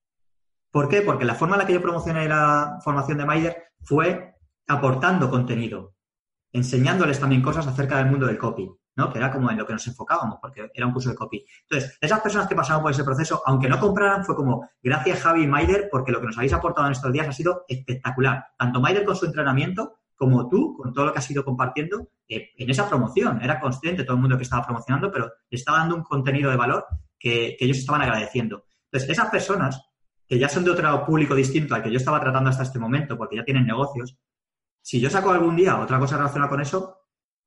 [0.71, 1.01] ¿Por qué?
[1.01, 4.35] Porque la forma en la que yo promocioné la formación de Maider fue
[4.67, 5.95] aportando contenido,
[6.51, 8.69] enseñándoles también cosas acerca del mundo del copy.
[8.95, 9.11] ¿No?
[9.11, 11.45] Que era como en lo que nos enfocábamos, porque era un curso de copy.
[11.63, 15.43] Entonces, esas personas que pasaron por ese proceso, aunque no compraran, fue como, gracias Javi
[15.43, 18.45] y Maider, porque lo que nos habéis aportado en estos días ha sido espectacular.
[18.57, 22.49] Tanto Maider con su entrenamiento, como tú, con todo lo que has ido compartiendo eh,
[22.55, 23.41] en esa promoción.
[23.41, 26.57] Era consciente todo el mundo que estaba promocionando, pero le estaba dando un contenido de
[26.57, 26.85] valor
[27.17, 28.65] que, que ellos estaban agradeciendo.
[28.85, 29.81] Entonces, esas personas
[30.27, 33.17] que ya son de otro público distinto al que yo estaba tratando hasta este momento,
[33.17, 34.15] porque ya tienen negocios,
[34.81, 37.00] si yo saco algún día otra cosa relacionada con eso,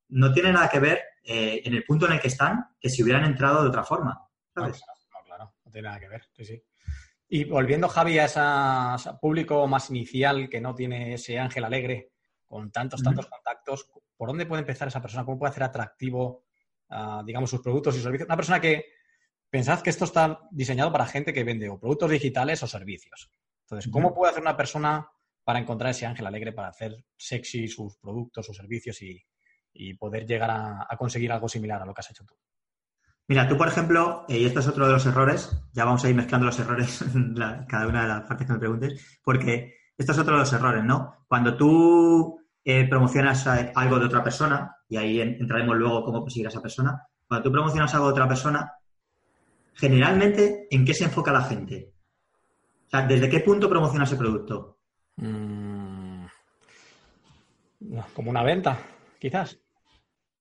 [0.09, 3.03] no tiene nada que ver eh, en el punto en el que están que si
[3.03, 4.19] hubieran entrado de otra forma.
[4.53, 4.81] ¿sabes?
[5.11, 6.23] No, claro, no tiene nada que ver.
[6.33, 6.63] Sí, sí.
[7.27, 12.11] Y volviendo, Javi, a ese público más inicial que no tiene ese ángel alegre
[12.45, 15.25] con tantos, tantos contactos, ¿por dónde puede empezar esa persona?
[15.25, 16.45] ¿Cómo puede hacer atractivo,
[16.89, 18.27] ah, digamos, sus productos y servicios?
[18.27, 18.85] Una persona que
[19.49, 23.31] pensad que esto está diseñado para gente que vende o productos digitales o servicios.
[23.61, 25.09] Entonces, ¿cómo puede hacer una persona
[25.43, 29.23] para encontrar ese ángel alegre, para hacer sexy sus productos o servicios y,
[29.75, 32.33] y poder llegar a, conseguir algo similar a lo que has hecho tú.
[33.27, 36.09] Mira, tú, por ejemplo, eh, y esto es otro de los errores, ya vamos a
[36.09, 37.35] ir mezclando los errores en
[37.67, 40.83] cada una de las partes que me preguntes, porque esto es otro de los errores,
[40.83, 41.25] ¿no?
[41.27, 46.49] Cuando tú eh, promocionas algo de otra persona, y ahí entraremos luego cómo conseguir a
[46.49, 48.73] esa persona, cuando tú promocionas algo de otra persona,
[49.73, 51.93] generalmente, ¿en qué se enfoca la gente?
[52.85, 54.79] O sea, ¿desde qué punto promociona ese producto?
[55.17, 56.25] Mm,
[58.13, 58.77] como una venta,
[59.19, 59.59] quizás.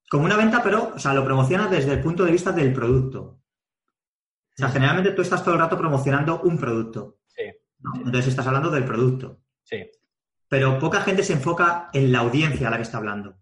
[0.09, 3.21] Como una venta, pero, o sea, lo promocionas desde el punto de vista del producto.
[3.21, 7.19] O sea, generalmente tú estás todo el rato promocionando un producto.
[7.27, 7.43] Sí.
[7.97, 9.41] Entonces estás hablando del producto.
[9.65, 9.91] Sí.
[10.49, 13.37] Pero poca gente se enfoca en la audiencia a la que está hablando.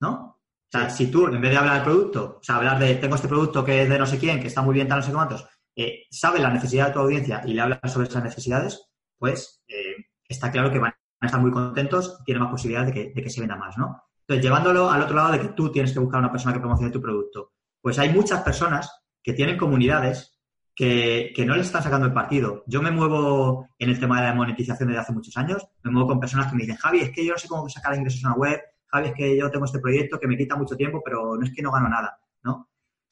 [0.00, 0.32] ¿No?
[0.40, 3.16] O sea, si tú, en vez de hablar del producto, o sea, hablar de tengo
[3.16, 5.12] este producto que es de no sé quién, que está muy bien, tal, no sé
[5.12, 9.62] cuántos, eh, sabes la necesidad de tu audiencia y le hablas sobre esas necesidades, pues
[9.68, 13.12] eh, está claro que van a estar muy contentos y tienen más posibilidades de que,
[13.12, 14.02] de que se venda más, ¿no?
[14.40, 17.00] Llevándolo al otro lado de que tú tienes que buscar una persona que promocione tu
[17.00, 17.52] producto.
[17.80, 18.90] Pues hay muchas personas
[19.22, 20.32] que tienen comunidades
[20.74, 22.64] que, no le están sacando el partido.
[22.66, 26.08] Yo me muevo en el tema de la monetización desde hace muchos años, me muevo
[26.08, 28.28] con personas que me dicen, Javi, es que yo no sé cómo sacar ingresos en
[28.28, 31.36] una web, Javi, es que yo tengo este proyecto que me quita mucho tiempo, pero
[31.36, 32.68] no es que no gano nada, ¿no?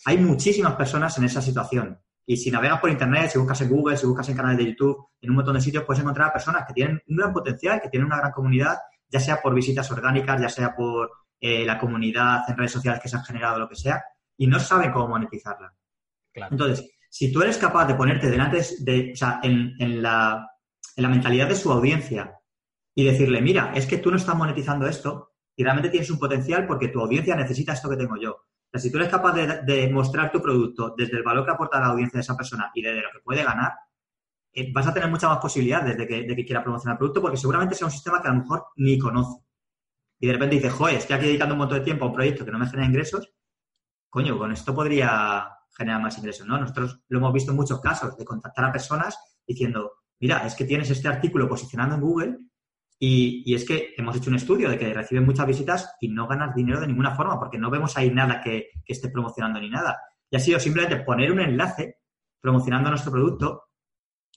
[0.06, 1.98] Hay muchísimas personas en esa situación.
[2.24, 5.08] Y si navegas por Internet, si buscas en Google, si buscas en canales de YouTube,
[5.20, 7.88] en un montón de sitios, puedes encontrar a personas que tienen un gran potencial, que
[7.88, 8.78] tienen una gran comunidad,
[9.10, 13.08] ya sea por visitas orgánicas, ya sea por eh, la comunidad en redes sociales que
[13.08, 14.02] se han generado, lo que sea,
[14.36, 15.74] y no saben cómo monetizarla.
[16.34, 20.48] Entonces, si tú eres capaz de ponerte delante de, o sea, en, la,
[20.96, 22.38] en la mentalidad de su audiencia
[22.94, 26.66] y decirle, mira, es que tú no estás monetizando esto y realmente tienes un potencial
[26.66, 28.32] porque tu audiencia necesita esto que tengo yo.
[28.32, 31.80] O sea, si tú eres capaz de, mostrar tu producto desde el valor que aporta
[31.80, 33.72] la audiencia de esa persona y desde lo que puede ganar,
[34.52, 37.22] eh, vas a tener muchas más posibilidades de que, de que quiera promocionar el producto
[37.22, 39.40] porque seguramente sea un sistema que a lo mejor ni conoce.
[40.18, 42.44] Y de repente dice, joder, estoy aquí dedicando un montón de tiempo a un proyecto
[42.44, 43.32] que no me genera ingresos,
[44.10, 46.58] coño, con esto podría generar más ingresos, ¿no?
[46.58, 50.64] Nosotros lo hemos visto en muchos casos, de contactar a personas diciendo, mira, es que
[50.64, 52.38] tienes este artículo posicionando en Google
[53.02, 56.54] y, es que hemos hecho un estudio de que reciben muchas visitas y no ganas
[56.54, 59.98] dinero de ninguna forma, porque no vemos ahí nada que, esté promocionando ni nada.
[60.28, 61.96] Y ha sido simplemente poner un enlace
[62.40, 63.69] promocionando nuestro producto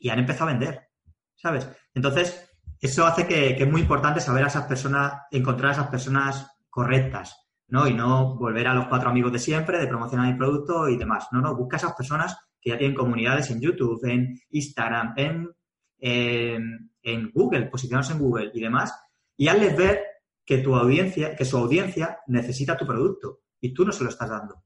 [0.03, 0.89] y han empezado a vender,
[1.33, 1.67] ¿sabes?
[1.95, 2.47] Entonces,
[2.79, 6.47] eso hace que, que, es muy importante saber a esas personas, encontrar a esas personas
[6.69, 7.43] correctas.
[7.73, 7.87] ¿no?
[7.87, 11.29] Y no volver a los cuatro amigos de siempre, de promocionar mi producto y demás.
[11.31, 15.49] No, no, busca a esas personas que ya tienen comunidades en YouTube, en Instagram, en,
[17.01, 18.93] en, Google, posicionados en Google y demás,
[19.35, 20.03] y hazles ver
[20.45, 24.29] que tu audiencia, que su audiencia necesita tu producto y tú no se lo estás
[24.29, 24.63] dando.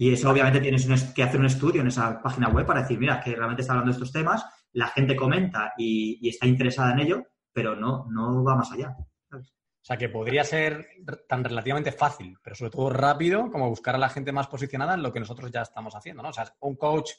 [0.00, 3.20] Y eso obviamente tienes que hacer un estudio en esa página web para decir, mira,
[3.20, 7.26] que realmente está hablando de estos temas, la gente comenta y, está interesada en ello,
[7.52, 8.96] pero no, no va más allá.
[9.32, 10.86] O sea, que podría ser
[11.28, 15.02] tan relativamente fácil, pero sobre todo rápido, como buscar a la gente más posicionada en
[15.02, 16.28] lo que nosotros ya estamos haciendo, ¿no?
[16.28, 17.10] O sea, un coach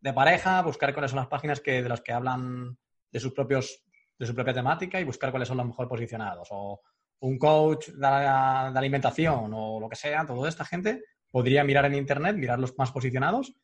[0.00, 2.78] de pareja, buscar cuáles son las páginas que, de las que hablan
[3.10, 3.82] de sus propios,
[4.16, 6.46] de su propia temática y buscar cuáles son los mejor posicionados.
[6.52, 6.82] O
[7.20, 12.36] un coach de, alimentación o lo que sea, toda esta gente podría mirar en internet,
[12.36, 13.54] mirar los más posicionados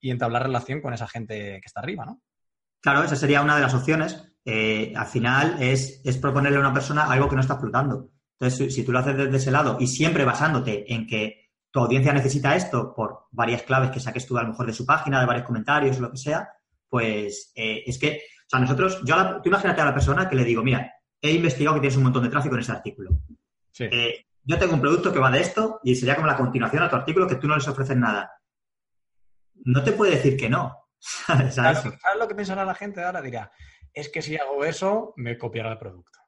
[0.00, 2.20] y entablar relación con esa gente que está arriba, ¿no?
[2.80, 4.34] Claro, esa sería una de las opciones.
[4.44, 8.10] Eh, al final es, es, proponerle a una persona algo que no está explotando.
[8.38, 12.12] Entonces, si, tú lo haces desde ese lado y siempre basándote en que tu audiencia
[12.12, 15.26] necesita esto por varias claves que saques tú a lo mejor de su página, de
[15.26, 16.50] varios comentarios o lo que sea,
[16.88, 20.44] pues eh, es que, o sea, nosotros, yo tú imagínate a la persona que le
[20.44, 23.10] digo, mira, he investigado que tienes un montón de tráfico en ese artículo.
[23.78, 26.90] Eh, yo tengo un producto que va de esto y sería como la continuación a
[26.90, 28.32] tu artículo que tú no les ofreces nada.
[29.64, 30.76] No te puede decir que no.
[30.98, 33.22] ¿Sabes, ¿Sabes lo que pensará la gente ahora?
[33.22, 33.50] Dirá,
[33.92, 36.18] es que si hago eso, me copiará el producto.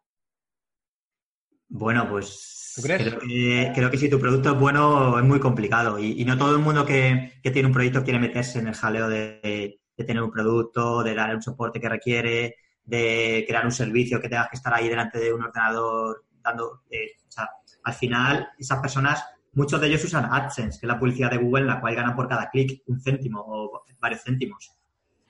[1.69, 6.55] Bueno, pues Creo, que, si tu producto es bueno es muy complicado y, no todo
[6.55, 11.03] el mundo que, tiene un proyecto quiere meterse en el jaleo de, tener un producto,
[11.03, 14.89] de dar un soporte que requiere, de crear un servicio que tengas que estar ahí
[14.89, 16.83] delante de un ordenador dando...
[16.91, 17.49] Eh, o sea,
[17.87, 21.63] al final esas personas, muchos de ellos usan AdSense, que es la publicidad de Google
[21.63, 24.73] en la cual ganan por cada clic un céntimo o varios céntimos.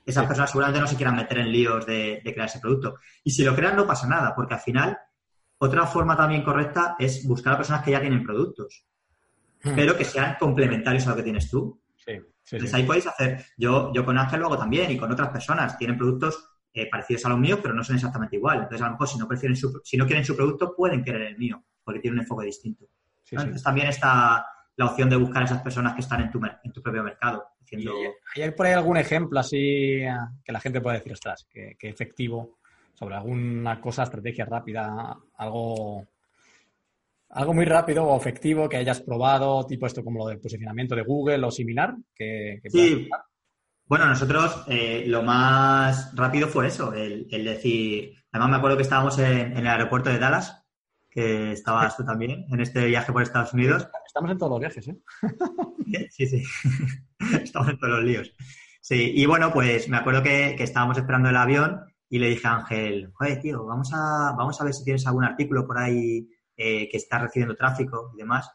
[0.06, 2.94] Esas personas seguramente no se quieran meter en líos de, de crear ese producto.
[3.22, 4.98] Y si lo crean no pasa nada, porque al final
[5.58, 8.86] otra forma también correcta es buscar a personas que ya tienen productos,
[9.62, 9.74] hmm.
[9.74, 11.78] pero que sean complementarios a lo que tienes tú.
[11.96, 12.12] Sí,
[12.52, 15.76] Entonces ahí podéis hacer, yo, yo con Ángel lo hago también y con otras personas,
[15.76, 16.42] tienen productos
[16.72, 18.62] eh, parecidos a los míos, pero no son exactamente igual.
[18.62, 21.36] Entonces a lo mejor si no, prefieren si no quieren su producto, pueden querer el
[21.36, 22.84] mío, porque tiene un enfoque distinto.
[23.30, 24.44] Entonces también está
[24.76, 27.44] la opción de buscar a esas personas que están en tu, en tu propio mercado.
[27.62, 27.94] Haciendo...
[28.34, 30.02] ¿Y hay por ahí algún ejemplo así
[30.44, 32.58] que la gente pueda decir, ostras, que efectivo
[32.96, 36.06] sobre alguna cosa, estrategia rápida, algo,
[37.30, 41.02] algo muy rápido o efectivo que hayas probado, tipo esto como lo del posicionamiento de
[41.02, 41.94] Google o similar.
[42.14, 43.08] Que, sí.
[43.84, 49.18] Bueno, nosotros eh, lo más rápido fue eso, el, decir, además me acuerdo que estábamos
[49.18, 50.65] en, el aeropuerto de Dallas,
[51.16, 53.88] que estabas tú también en este viaje por Estados Unidos.
[54.06, 54.98] Estamos en todos los viajes, ¿eh?
[56.10, 56.42] Sí, sí,
[57.42, 58.34] estamos en todos los líos.
[58.82, 62.46] Sí, y bueno, pues me acuerdo que, que estábamos esperando el avión y le dije
[62.46, 66.28] a Ángel, oye, tío, vamos a, vamos a ver si tienes algún artículo por ahí
[66.54, 68.50] eh, que está recibiendo tráfico y demás.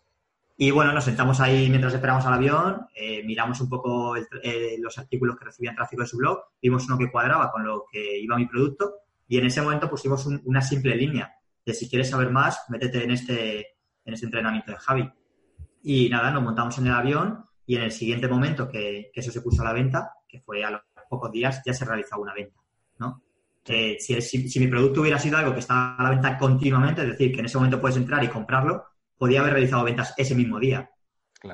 [0.56, 5.00] Y bueno, nos sentamos ahí mientras esperamos al avión, eh, miramos un poco eh, los
[5.00, 8.38] artículos que recibían tráfico de su blog, vimos uno que cuadraba con lo que iba
[8.38, 8.97] mi producto
[9.28, 13.12] y en ese momento pusimos una simple línea de si quieres saber más, métete en
[13.12, 13.60] este,
[14.06, 15.12] en este entrenamiento de Javi.
[15.84, 19.32] Y nada, nos montamos en el avión y en el siguiente momento que, que eso
[19.32, 22.34] se puso a la venta, que fue a los pocos días, ya se realizaba una
[22.34, 22.60] venta,
[23.00, 23.24] ¿no?
[23.63, 27.34] que si, mi producto hubiera sido algo que estaba a la venta continuamente, es decir,
[27.34, 28.86] que en ese momento puedes entrar y comprarlo,
[29.17, 30.89] podía haber realizado ventas ese mismo día.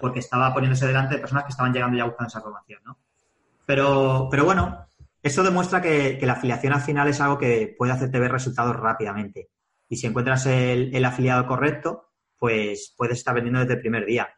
[0.02, 3.00] Porque estaba poniéndose delante de personas que estaban llegando ya buscando esa información, ¿no?
[3.66, 4.86] Pero, pero bueno,
[5.24, 9.50] eso demuestra que, la afiliación al final es algo que puede hacerte ver resultados rápidamente.
[9.90, 14.30] Y si encuentras el, afiliado correcto, pues puedes estar vendiendo desde el primer día.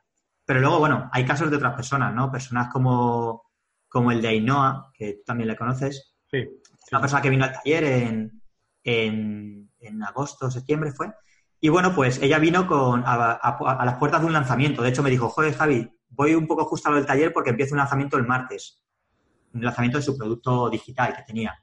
[0.46, 2.32] Pero luego, bueno, hay casos de otras personas, ¿no?
[2.32, 3.44] Personas como,
[3.88, 6.16] como el de Ainhoa, que tú también le conoces.
[6.30, 6.48] Sí.
[6.92, 8.42] Una persona que vino al taller en,
[8.84, 11.12] en, en agosto, septiembre fue.
[11.60, 14.82] Y bueno, pues ella vino con, a, a- a las puertas de un lanzamiento.
[14.82, 17.50] De hecho, me dijo, joder, Javi, voy un poco justo a lo del taller porque
[17.52, 18.84] empieza un lanzamiento el martes.
[19.54, 21.62] Un lanzamiento de su producto digital que tenía.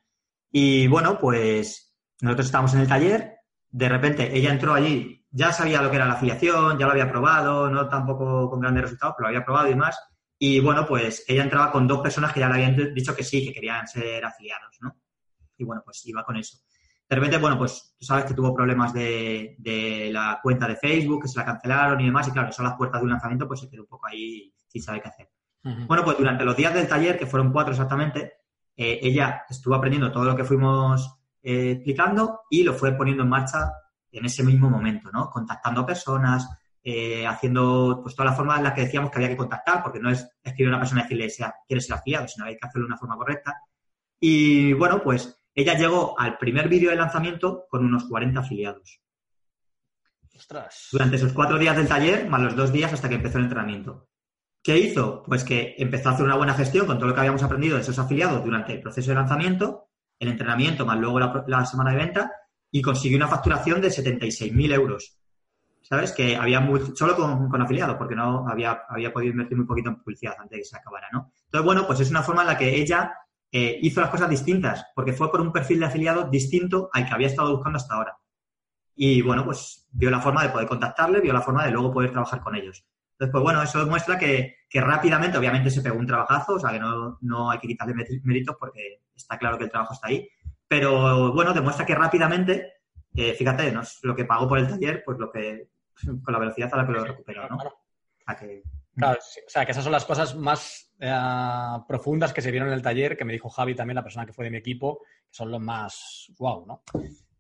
[0.53, 3.36] Y bueno, pues nosotros estábamos en el taller.
[3.77, 7.11] De repente ella entró allí, ya sabía lo que era la afiliación, ya lo había
[7.11, 10.01] probado, no tampoco con grandes resultados, pero lo había probado y más.
[10.39, 13.45] Y bueno, pues ella entraba con dos personas que ya le habían dicho que sí,
[13.45, 14.97] que querían ser afiliados, ¿no?
[15.59, 16.57] Y bueno, pues iba con eso.
[17.07, 21.25] De repente, bueno, pues tú sabes que tuvo problemas de, de la cuenta de Facebook,
[21.25, 23.61] que se la cancelaron y demás, y claro, son las puertas de un lanzamiento, pues
[23.61, 25.31] se quedó un poco ahí sin saber qué hacer.
[25.87, 28.33] Bueno, pues durante los días del taller, que fueron cuatro exactamente,
[28.75, 31.16] eh, ella estuvo aprendiendo todo lo que fuimos
[31.49, 33.73] eh, explicando y lo fue poniendo en marcha
[34.11, 35.31] en ese mismo momento, ¿no?
[35.31, 36.45] Contactando a personas,
[36.83, 40.01] eh, haciendo pues todas las formas en las que decíamos que había que contactar, porque
[40.01, 42.67] no es escribir a una persona y decirle sea, quieres ser afiliado, sino hay que
[42.67, 43.61] hacerlo de una forma correcta.
[44.19, 49.01] Y bueno, pues ella llegó al primer vídeo de lanzamiento con unos 40 afiliados.
[50.35, 50.89] Ostras.
[50.91, 54.09] Durante esos cuatro días del taller, más los dos días hasta que empezó el entrenamiento.
[54.65, 55.23] ¿Qué hizo?
[55.23, 57.83] Pues que empezó a hacer una buena gestión con todo lo que habíamos aprendido de
[57.83, 62.33] esos afiliados durante el proceso de lanzamiento, el entrenamiento, más luego la, semana de venta,
[62.71, 65.19] y consiguió una facturación de 76.000 euros.
[65.83, 66.11] ¿Sabes?
[66.11, 69.91] Que había muy, solo con, con afiliados, porque no había, había podido invertir muy poquito
[69.91, 71.31] en publicidad antes de que se acabara, ¿no?
[71.45, 73.15] Entonces, bueno, pues es una forma en la que ella
[73.53, 77.15] eh, hizo las cosas distintas, porque fue por un perfil de afiliado distinto al que
[77.15, 78.19] había estado buscando hasta ahora.
[78.97, 82.11] Y bueno, pues vio la forma de poder contactarle, vio la forma de luego poder
[82.11, 82.85] trabajar con ellos.
[83.13, 86.71] Entonces, pues bueno, eso demuestra que, que rápidamente, obviamente se pegó un trabajazo, o sea
[86.71, 90.09] que no, no hay que quitarle mé- méritos porque está claro que el trabajo está
[90.09, 90.29] ahí.
[90.69, 92.73] Pero bueno, demuestra que rápidamente,
[93.15, 95.69] eh, fíjate, no es lo que pagó por el taller, pues lo que,
[96.25, 97.57] con la velocidad a la que lo recuperó, ¿no?
[97.57, 97.71] Claro.
[97.71, 98.63] O sea que,
[98.97, 102.69] Claro, sí, o sea, que esas son las cosas más eh, profundas que se vieron
[102.69, 105.01] en el taller, que me dijo Javi también, la persona que fue de mi equipo,
[105.29, 106.83] que son los más wow, ¿no?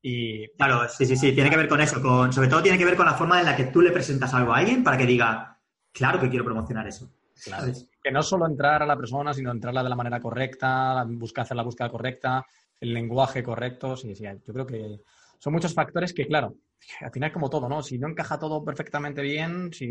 [0.02, 2.84] Y Claro, sí, sí, sí, tiene que ver con eso, con, sobre todo tiene que
[2.84, 5.06] ver con la forma en la que tú le presentas algo a alguien para que
[5.06, 5.55] diga,
[5.96, 7.10] claro que quiero promocionar eso.
[7.44, 7.70] Claro.
[8.02, 11.56] que no solo entrar a la persona, sino entrarla de la manera correcta, buscar hacer
[11.56, 12.46] la búsqueda correcta,
[12.80, 13.94] el lenguaje correcto.
[13.94, 15.00] Sí, sí, yo creo que
[15.38, 16.56] son muchos factores que, claro,
[17.00, 17.82] al final como todo, ¿no?
[17.82, 19.86] Si no encaja todo perfectamente bien, si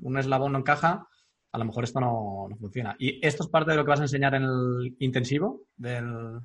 [0.00, 1.06] un eslabón no encaja,
[1.52, 2.96] a lo mejor esto no, no funciona.
[2.98, 5.62] ¿Y esto es parte de lo que vas a enseñar en el intensivo?
[5.76, 6.40] Del...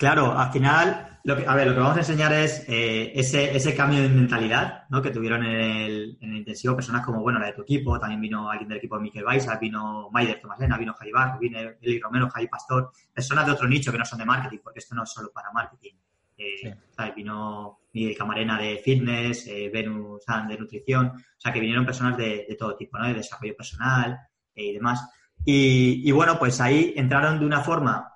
[0.00, 3.54] Claro, al final, lo que, a ver, lo que vamos a enseñar es eh, ese,
[3.54, 5.02] ese cambio de mentalidad ¿no?
[5.02, 8.18] que tuvieron en el, en el intensivo personas como, bueno, la de tu equipo, también
[8.18, 11.58] vino alguien del equipo de Miquel Baisa, vino Maider Tomás Lena, vino Javi Barro, vino
[11.58, 14.94] Eli Romero, Javi Pastor, personas de otro nicho que no son de marketing, porque esto
[14.94, 15.92] no es solo para marketing.
[16.38, 16.70] Eh, Sí.
[16.96, 17.14] ¿sabes?
[17.14, 22.16] Vino Miguel Camarena de fitness, eh, Venus San de nutrición, o sea, que vinieron personas
[22.16, 23.06] de, de todo tipo, ¿no?
[23.06, 24.18] De desarrollo personal
[24.54, 25.06] eh, y demás.
[25.44, 28.10] Y, y bueno, pues ahí entraron de una forma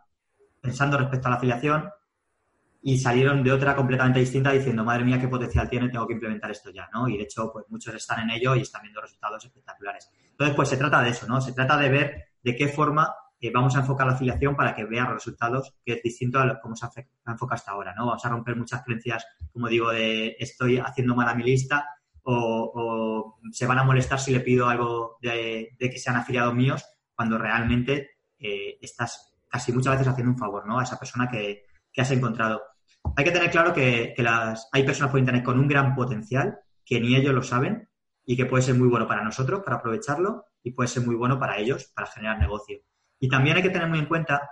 [0.64, 1.90] pensando respecto a la afiliación
[2.80, 6.50] y salieron de otra completamente distinta diciendo, madre mía, qué potencial tiene, tengo que implementar
[6.50, 7.06] esto ya, ¿no?
[7.06, 10.10] Y de hecho, pues muchos están en ello y están viendo resultados espectaculares.
[10.30, 11.38] Entonces, pues se trata de eso, ¿no?
[11.42, 14.86] Se trata de ver de qué forma eh, vamos a enfocar la afiliación para que
[14.86, 16.90] vea resultados que es distinto a cómo se ha
[17.30, 18.06] enfocado hasta ahora, ¿no?
[18.06, 21.86] Vamos a romper muchas creencias, como digo, de estoy haciendo mal a mi lista
[22.22, 26.82] o, se van a molestar si le pido algo de, de que sean afiliados míos
[27.14, 30.80] cuando realmente eh, estás casi muchas veces haciendo un favor, ¿no?
[30.80, 32.60] A esa persona que, que has encontrado.
[33.14, 36.58] Hay que tener claro que, que las, hay personas por Internet con un gran potencial
[36.84, 37.88] que ni ellos lo saben
[38.26, 41.38] y que puede ser muy bueno para nosotros, para aprovecharlo, y puede ser muy bueno
[41.38, 42.80] para ellos, para generar negocio.
[43.20, 44.50] Y también hay que tener muy en cuenta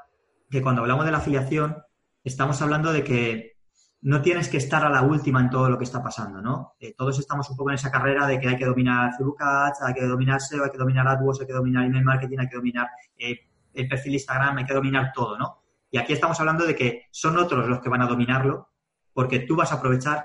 [0.49, 1.79] que cuando hablamos de la afiliación,
[2.23, 3.57] estamos hablando de que
[4.03, 6.75] no tienes que estar a la última en todo lo que está pasando, ¿no?
[6.79, 9.83] Eh, todos estamos un poco en esa carrera de que hay que dominar Facebook Ads,
[9.83, 12.57] hay que dominar SEO, hay que dominar AdWords, hay que dominar email marketing, hay que
[12.57, 12.88] dominar
[13.19, 15.63] eh, el perfil de Instagram, hay que dominar todo, ¿no?
[15.91, 18.71] Y aquí estamos hablando de que son otros los que van a dominarlo
[19.13, 20.25] porque tú vas a aprovechar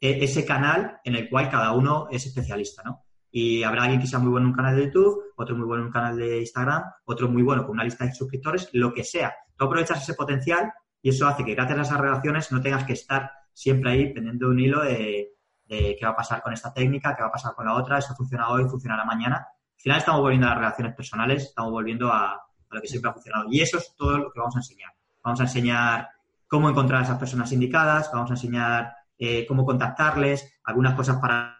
[0.00, 3.04] eh, ese canal en el cual cada uno es especialista, ¿no?
[3.30, 5.82] Y habrá alguien que sea muy bueno en un canal de YouTube, otro muy bueno
[5.82, 9.04] en un canal de Instagram, otro muy bueno con una lista de suscriptores, lo que
[9.04, 9.34] sea.
[9.56, 12.94] Tú aprovechas ese potencial y eso hace que gracias a esas relaciones no tengas que
[12.94, 15.34] estar siempre ahí pendiente de un hilo de,
[15.66, 17.98] de qué va a pasar con esta técnica, qué va a pasar con la otra,
[17.98, 19.36] esto funciona hoy, funcionará mañana.
[19.36, 23.10] Al final estamos volviendo a las relaciones personales, estamos volviendo a, a lo que siempre
[23.10, 23.46] ha funcionado.
[23.50, 24.92] Y eso es todo lo que vamos a enseñar.
[25.22, 26.08] Vamos a enseñar
[26.46, 31.58] cómo encontrar a esas personas indicadas, vamos a enseñar eh, cómo contactarles, algunas cosas para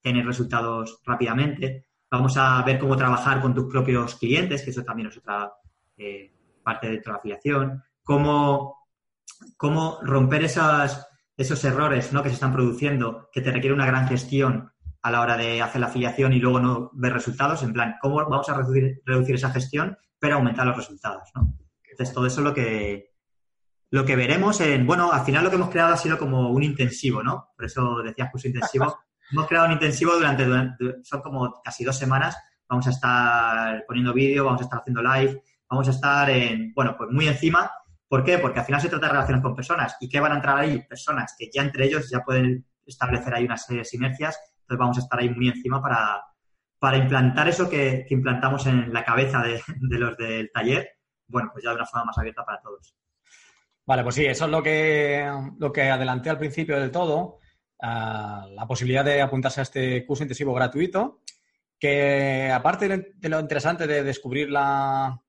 [0.00, 1.86] tener resultados rápidamente.
[2.10, 5.52] Vamos a ver cómo trabajar con tus propios clientes, que eso también es otra
[5.96, 6.32] eh,
[6.62, 7.82] parte de tu afiliación.
[8.02, 8.86] Cómo,
[9.56, 11.06] cómo romper esas,
[11.36, 12.22] esos errores ¿no?
[12.22, 14.70] que se están produciendo, que te requiere una gran gestión
[15.02, 18.16] a la hora de hacer la afiliación y luego no ver resultados, en plan, ¿cómo
[18.16, 21.30] vamos a reducir, reducir esa gestión pero aumentar los resultados?
[21.34, 21.54] ¿no?
[21.90, 23.14] Entonces, todo eso es lo que,
[23.90, 26.62] lo que veremos en, bueno, al final lo que hemos creado ha sido como un
[26.62, 27.50] intensivo, ¿no?
[27.56, 28.98] Por eso decías curso intensivo.
[29.32, 30.46] hemos creado un intensivo durante,
[31.02, 32.36] son como casi dos semanas.
[32.68, 36.94] Vamos a estar poniendo vídeo, vamos a estar haciendo live, vamos a estar en, bueno,
[36.96, 37.70] pues muy encima.
[38.06, 38.38] ¿Por qué?
[38.38, 39.96] Porque al final se trata de relaciones con personas.
[40.00, 40.82] ¿Y qué van a entrar ahí?
[40.86, 44.38] Personas que ya entre ellos ya pueden establecer ahí una serie de sinergias.
[44.60, 46.22] Entonces vamos a estar ahí muy encima para,
[46.78, 49.60] para implantar eso que, implantamos en la cabeza de,
[49.98, 50.88] los del taller.
[51.26, 52.94] Bueno, pues ya de una forma más abierta para todos.
[53.84, 55.26] Vale, pues sí, eso es lo que,
[55.58, 57.38] lo que adelanté al principio del todo,
[57.80, 61.22] ah, la posibilidad de apuntarse a este curso intensivo gratuito,
[61.78, 65.20] que aparte de lo interesante de descubrir la,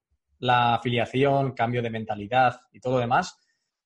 [0.41, 3.37] afiliación, cambio de mentalidad y todo lo demás,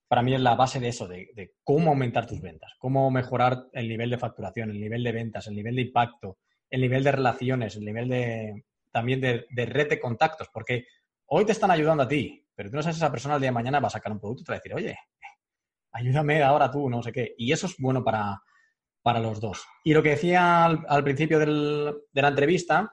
[0.07, 3.88] para mí es la base de eso, de, cómo aumentar tus ventas, cómo mejorar el
[3.88, 6.38] nivel de facturación, el nivel de ventas, el nivel de impacto,
[6.74, 10.88] el nivel de relaciones, el nivel de también de, red de contactos, porque
[11.28, 13.49] hoy te están ayudando a ti, pero tú no sabes si esa persona el día
[13.49, 14.97] de mañana va a sacar un producto y te va a decir, oye,
[15.91, 17.36] ayúdame ahora tú, no sé qué.
[17.38, 18.41] Y eso es bueno para,
[19.21, 19.63] los dos.
[19.84, 22.91] Y lo que decía al, principio de la entrevista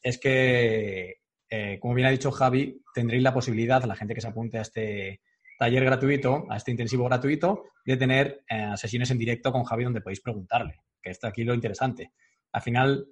[0.00, 1.16] es que,
[1.50, 4.62] eh, como bien ha dicho Javi, tendréis la posibilidad, la gente que se apunte a
[4.62, 5.20] este
[5.58, 10.00] taller gratuito, a este intensivo gratuito, de tener eh, sesiones en directo con Javi donde
[10.00, 12.12] podéis preguntarle, que está aquí lo interesante.
[12.56, 13.06] Al final,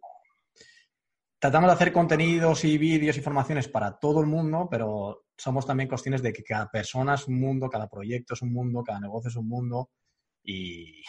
[1.39, 5.87] tratamos de hacer contenidos y vídeos y formaciones para todo el mundo, pero somos también
[5.87, 9.29] cuestiones de que cada persona es un mundo, cada proyecto es un mundo, cada negocio
[9.29, 9.91] es un mundo
[10.43, 11.03] y,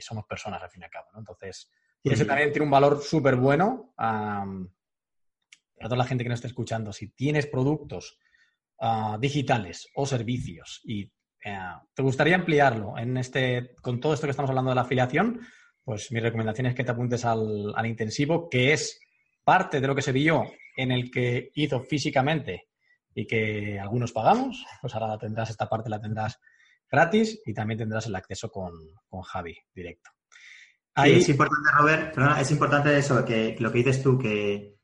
[0.00, 1.18] somos personas al fin y al cabo, ¿no?
[1.18, 1.72] Entonces,
[2.04, 4.46] y ese también tiene un valor súper bueno para
[5.80, 6.92] toda la gente que nos esté escuchando.
[6.92, 8.16] Si tienes productos
[8.78, 11.12] ah, digitales o servicios y
[11.44, 11.58] eh,
[11.94, 15.40] te gustaría ampliarlo en este, con todo esto que estamos hablando de la afiliación,
[15.84, 19.00] pues mi recomendación es que te apuntes al, al intensivo, que es
[19.44, 20.44] parte de lo que se vio
[20.76, 22.68] en el que hizo físicamente
[23.14, 26.38] y que algunos pagamos, pues ahora tendrás esta parte, la tendrás
[26.90, 28.72] gratis y también tendrás el acceso con,
[29.24, 30.10] Javi directo.
[30.94, 31.14] Ahí...
[31.14, 34.76] es importante, Robert, perdona, es importante eso, que, lo que dices tú, que,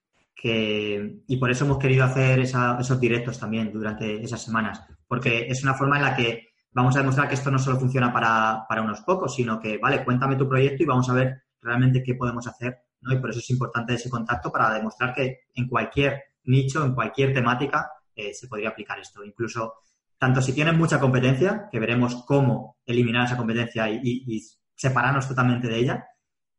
[1.27, 5.75] y por eso hemos querido hacer esos directos también durante esas semanas, porque es una
[5.75, 9.01] forma en la que vamos a demostrar que esto no solo funciona para, para unos
[9.01, 12.89] pocos, sino que, vale, cuéntame tu proyecto y vamos a ver realmente qué podemos hacer
[13.03, 17.33] y por eso es importante ese contacto para demostrar que en cualquier nicho, en cualquier
[17.33, 19.25] temática, eh, se podría aplicar esto.
[19.25, 19.75] Incluso,
[20.19, 24.43] tanto si tienes mucha competencia, que veremos cómo eliminar esa competencia y,
[24.75, 26.07] separarnos totalmente de ella,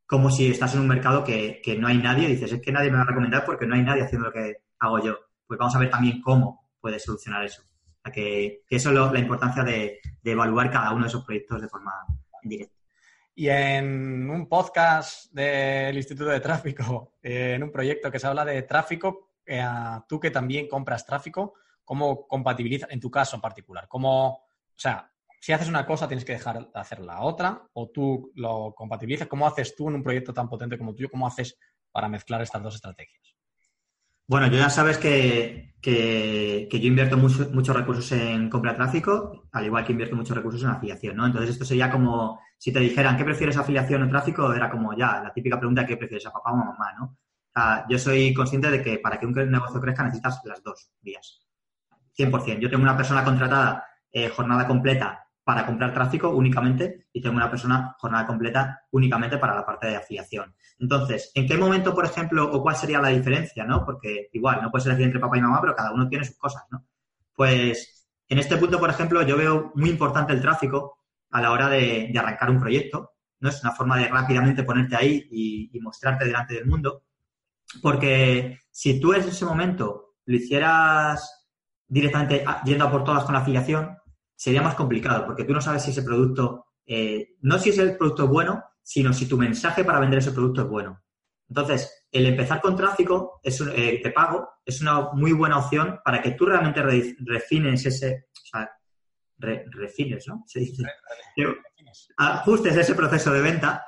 [0.06, 2.98] como si estás en un mercado que, no hay nadie, dices, es que nadie me
[2.98, 5.18] va a recomendar porque no hay nadie haciendo lo que hago yo.
[5.48, 7.64] Pues vamos a ver también cómo puedes solucionar eso.
[8.12, 11.92] Que, eso es la importancia de, evaluar cada uno de esos proyectos de forma
[12.44, 12.76] indirecta.
[13.36, 18.64] Y en un podcast del Instituto de Tráfico, en un proyecto que se habla de
[18.64, 19.66] tráfico, eh,
[20.08, 21.54] tú que también compras tráfico,
[21.84, 23.88] ¿cómo compatibilizas, en tu caso en particular?
[23.88, 27.90] ¿Cómo, o sea, si haces una cosa tienes que dejar de hacer la otra o
[27.90, 29.28] tú lo compatibilizas?
[29.28, 31.10] ¿Cómo haces tú en un proyecto tan potente como tuyo?
[31.10, 31.58] ¿Cómo haces
[31.92, 33.39] para mezclar estas dos estrategias?
[34.30, 39.84] Bueno, yo ya sabes que, yo invierto muchos recursos en compra de tráfico, al igual
[39.84, 41.26] que invierto muchos recursos en afiliación, ¿no?
[41.26, 45.20] Entonces esto sería como si te dijeran qué prefieres afiliación o tráfico, era como ya
[45.24, 47.18] la típica pregunta qué prefieres a papá o a mamá, ¿no?
[47.90, 51.42] yo soy consciente de que para que un negocio crezca necesitas las dos vías.
[52.16, 52.60] 100%.
[52.60, 57.50] Yo tengo una persona contratada eh, jornada completa para comprar tráfico únicamente y tengo una
[57.50, 60.54] persona jornada completa únicamente para la parte de afiliación.
[60.78, 63.84] Entonces, ¿en qué momento, por ejemplo, o cuál sería la diferencia, no?
[63.84, 66.38] Porque igual, no puede ser así entre papá y mamá, pero cada uno tiene sus
[66.38, 66.86] cosas, ¿no?
[67.34, 71.00] Pues en este punto, por ejemplo, yo veo muy importante el tráfico
[71.32, 73.50] a la hora de, arrancar un proyecto, ¿no?
[73.50, 77.06] Es una forma de rápidamente ponerte ahí y, y mostrarte delante del mundo.
[77.82, 81.48] Porque si tú en ese momento lo hicieras
[81.88, 83.98] directamente yendo a por todas con la afiliación,
[84.40, 88.24] sería más complicado porque tú no sabes si ese producto, eh, no si ese producto
[88.24, 91.04] es bueno, sino si tu mensaje para vender ese producto es bueno.
[91.50, 96.22] Entonces, el empezar con tráfico es eh, de pago es una muy buena opción para
[96.22, 98.72] que tú realmente refines ese, o sea,
[99.38, 100.46] refines, ¿no?
[100.48, 100.84] Se dice.
[102.18, 103.86] Ajustes ese proceso de venta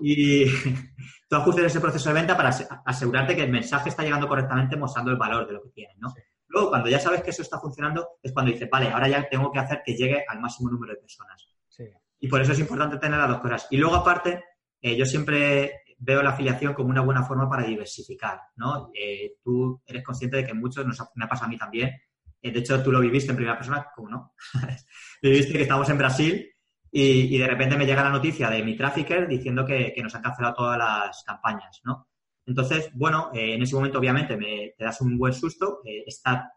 [0.00, 0.46] y
[1.28, 2.48] tú ajustes ese proceso de venta para
[2.86, 6.08] asegurarte que el mensaje está llegando correctamente mostrando el valor de lo que tienes, ¿no?
[6.50, 9.50] Luego, cuando ya sabes que eso está funcionando, es cuando dices, vale, ahora ya tengo
[9.50, 11.48] que hacer que llegue al máximo número de personas.
[12.22, 13.66] Y por eso es importante tener las dos cosas.
[13.70, 14.44] Y luego, aparte,
[14.82, 18.90] eh, yo siempre veo la afiliación como una buena forma para diversificar, ¿no?
[18.94, 21.98] Eh, tú eres consciente de que muchos, nos me ha pasado a mí también,
[22.42, 24.34] eh, de hecho, tú lo viviste en primera persona, como no?
[25.22, 26.50] viviste que estábamos en Brasil
[26.90, 30.54] y, de repente me llega la noticia de mi trafficker diciendo que, nos han cancelado
[30.54, 32.08] todas las campañas, ¿no?
[32.50, 36.52] Entonces, bueno, eh, en ese momento obviamente me, te das un buen susto, eh, está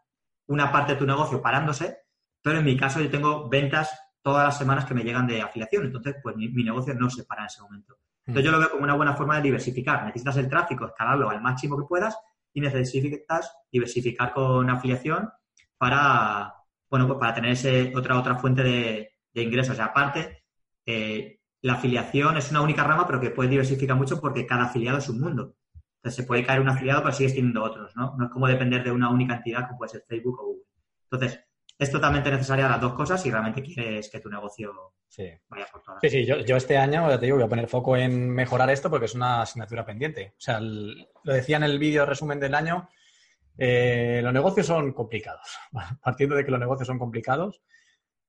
[0.48, 1.98] una parte de tu negocio parándose,
[2.42, 5.84] pero en mi caso yo tengo ventas todas las semanas que me llegan de afiliación,
[5.84, 7.96] entonces pues mi, negocio no se para en ese momento.
[8.26, 10.04] Entonces yo lo veo como una buena forma de diversificar.
[10.04, 12.18] Necesitas el tráfico, escalarlo al máximo que puedas
[12.52, 15.30] y necesitas diversificar con afiliación
[15.78, 16.54] para,
[16.90, 19.78] bueno, pues para tener ese, otra, otra fuente de, ingresos.
[19.78, 20.44] Y aparte,
[20.86, 24.98] eh, la afiliación es una única rama, pero que puede diversificar mucho porque cada afiliado
[24.98, 25.54] es un mundo.
[26.04, 28.14] Entonces, se puede caer un afiliado, pero sigues teniendo otros, ¿no?
[28.18, 30.64] No es como depender de una única entidad como puede ser Facebook o Google.
[31.10, 31.40] Entonces,
[31.78, 34.92] es totalmente necesaria las dos cosas si realmente quieres que tu negocio
[35.48, 36.00] vaya por todas.
[36.02, 38.90] Sí, sí, yo, este año, ya te digo, voy a poner foco en mejorar esto
[38.90, 40.34] porque es una asignatura pendiente.
[40.36, 42.86] O sea, lo decía en el vídeo resumen del año,
[43.56, 45.48] eh, los negocios son complicados,
[46.02, 47.62] partiendo de que los negocios son complicados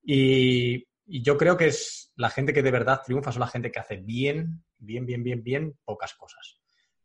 [0.01, 3.79] y, yo creo que es la gente que de verdad triunfa, son la gente que
[3.79, 6.59] hace bien, bien, bien, bien, bien pocas cosas.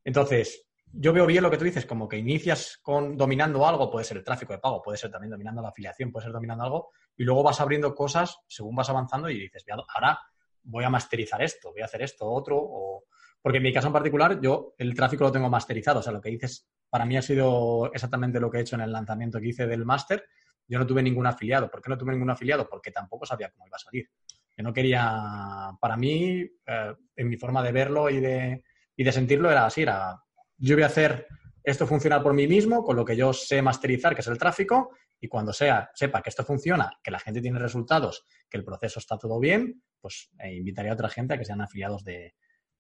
[0.04, 4.04] Entonces, yo veo bien lo que tú dices, como que inicias con dominando algo, puede
[4.04, 6.90] ser el tráfico de pago, puede ser también dominando la afiliación, puede ser dominando algo,
[7.16, 10.18] y luego vas abriendo cosas según vas avanzando y dices, ahora
[10.62, 13.04] voy a masterizar esto, voy a hacer esto, otro, o...
[13.40, 16.20] porque en mi caso en particular yo el tráfico lo tengo masterizado, o sea, lo
[16.20, 19.48] que dices para mí ha sido exactamente lo que he hecho en el lanzamiento que
[19.48, 20.24] hice del máster.
[20.66, 21.70] Yo no tuve ningún afiliado.
[21.70, 22.68] ¿Por qué no tuve ningún afiliado?
[22.68, 24.10] Porque tampoco sabía cómo iba a salir.
[24.56, 28.64] Yo no quería, para mí, eh, en mi forma de verlo y de,
[29.00, 30.22] y de sentirlo era así, era,
[30.58, 31.26] yo voy a hacer
[31.64, 34.90] esto funcionar por mí mismo, con lo que yo sé masterizar, que es el tráfico,
[35.18, 38.98] y cuando sea, sepa que esto funciona, que la gente tiene resultados, que el proceso
[38.98, 42.34] está todo bien, pues eh, invitaría a otra gente a que sean afiliados de,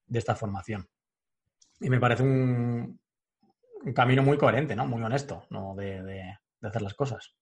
[0.06, 0.86] de esta formación.
[1.80, 3.00] Y me parece un,
[3.94, 4.86] camino muy coherente, ¿no?
[4.86, 5.74] Muy honesto, ¿no?
[5.74, 7.34] De, hacer las cosas.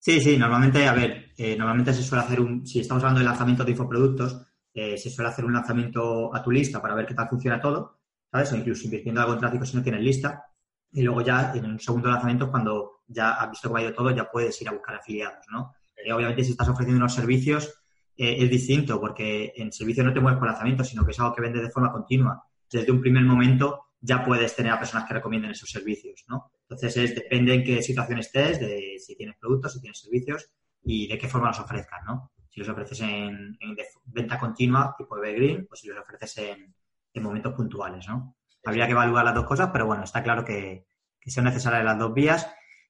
[0.00, 3.26] Sí, sí, normalmente, a ver, eh, normalmente se suele hacer un, si estamos hablando de
[3.26, 7.14] lanzamiento de infoproductos, eh, se suele hacer un lanzamiento a tu lista para ver qué
[7.14, 8.00] tal funciona todo,
[8.36, 8.52] ¿sabes?
[8.52, 10.44] O incluso invirtiendo algo en tráfico si no tienes lista.
[10.92, 14.10] Y luego ya en un segundo lanzamiento, cuando ya has visto cómo ha ido todo,
[14.10, 15.72] ya puedes ir a buscar afiliados, ¿no?
[15.96, 17.82] Eh, obviamente, si estás ofreciendo unos servicios,
[18.18, 21.42] es distinto, porque en servicio no te mueves por lanzamiento, sino que es algo que
[21.42, 22.42] vendes de forma continua.
[22.70, 26.50] Desde un primer momento ya puedes tener a personas que recomienden esos servicios, ¿no?
[26.62, 30.50] Entonces, es, depende en qué situación estés, de si tienes productos, si tienes servicios
[30.82, 32.32] y de qué forma los ofrezcas, ¿no?
[32.48, 33.58] Si los ofreces en,
[34.06, 36.74] venta continua, tipo Evergreen, o si los ofreces en,
[37.20, 38.36] momentos puntuales, ¿no?
[38.64, 40.86] Habría que evaluar las dos cosas, pero bueno, está claro que,
[41.26, 42.48] son necesarias las dos vías.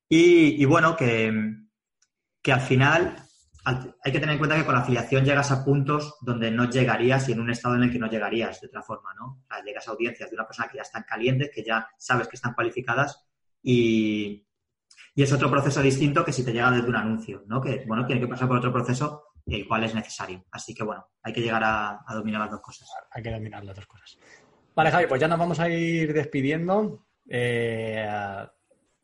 [0.09, 1.33] Y, y bueno, que,
[2.43, 3.27] que al final
[3.67, 7.29] hay que tener en cuenta que con la afiliación llegas a puntos donde no llegarías
[7.29, 9.43] y en un estado en el que no llegarías de otra forma, ¿no?
[9.65, 12.55] llegas a audiencias de una persona que ya están calientes, que ya sabes que están
[12.55, 13.27] cualificadas
[13.63, 14.45] y,
[15.17, 17.59] es otro proceso distinto que si te llega desde un anuncio, ¿no?
[17.59, 20.45] Que, bueno, tiene que pasar por otro proceso el cual es necesario.
[20.51, 22.89] Así que, bueno, hay que llegar a, dominar las dos cosas.
[23.11, 24.19] Hay que dominar las dos cosas.
[24.75, 27.07] Vale, Javi, pues ya nos vamos a ir despidiendo.
[27.29, 28.07] Eh,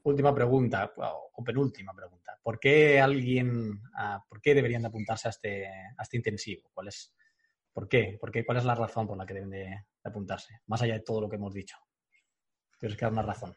[0.03, 2.39] última pregunta, o penúltima pregunta.
[2.43, 6.71] ¿Por qué alguien, ah, por qué deberían de apuntarse a este, a este intensivo?
[6.75, 7.15] ¿Cuál es,
[7.73, 8.19] ¿Por qué?
[8.21, 8.45] ¿Por qué?
[8.45, 10.61] ¿Cuál es la razón por la que deben de, apuntarse?
[10.67, 11.77] Más allá de todo lo que hemos dicho.
[12.79, 13.57] Tienes que dar una razón.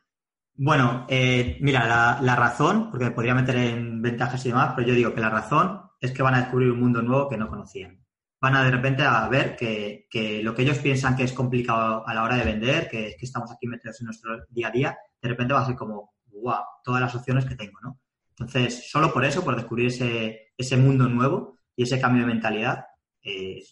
[0.53, 5.13] Bueno, eh, mira, la, razón, porque podría meter en ventajas y demás, pero yo digo
[5.13, 8.04] que la razón es que van a descubrir un mundo nuevo que no conocían.
[8.41, 12.14] Van a de repente a ver que, lo que ellos piensan que es complicado a
[12.14, 15.30] la hora de vender, que, que estamos aquí metidos en nuestro día a día, de
[15.30, 18.00] repente va a ser como, wow, todas las opciones que tengo, ¿no?
[18.38, 22.86] Entonces, solo por eso, por descubrir ese, ese mundo nuevo y ese cambio de mentalidad,
[23.22, 23.64] eh,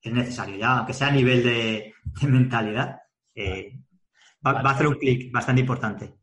[0.00, 3.00] es necesario ya, aunque sea a nivel de, mentalidad,
[3.34, 3.72] eh,
[4.46, 6.14] va, a hacer un clic bastante importante.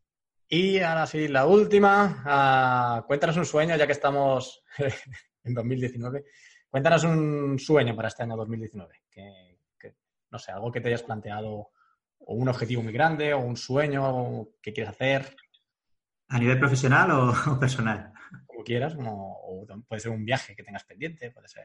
[0.48, 2.22] Y ahora sí, la última.
[2.26, 4.64] Ah, cuéntanos un sueño, ya que estamos
[5.44, 6.26] en 2019.
[6.70, 9.02] Cuéntanos un sueño para este año 2019.
[9.12, 9.58] Que,
[10.32, 11.70] no sé, algo que te hayas planteado,
[12.20, 15.36] o un objetivo muy grande, o un sueño que quieres hacer.
[16.30, 18.12] ¿A nivel profesional o, personal?
[18.48, 21.64] Como quieras, o puede ser un viaje que tengas pendiente, puede ser...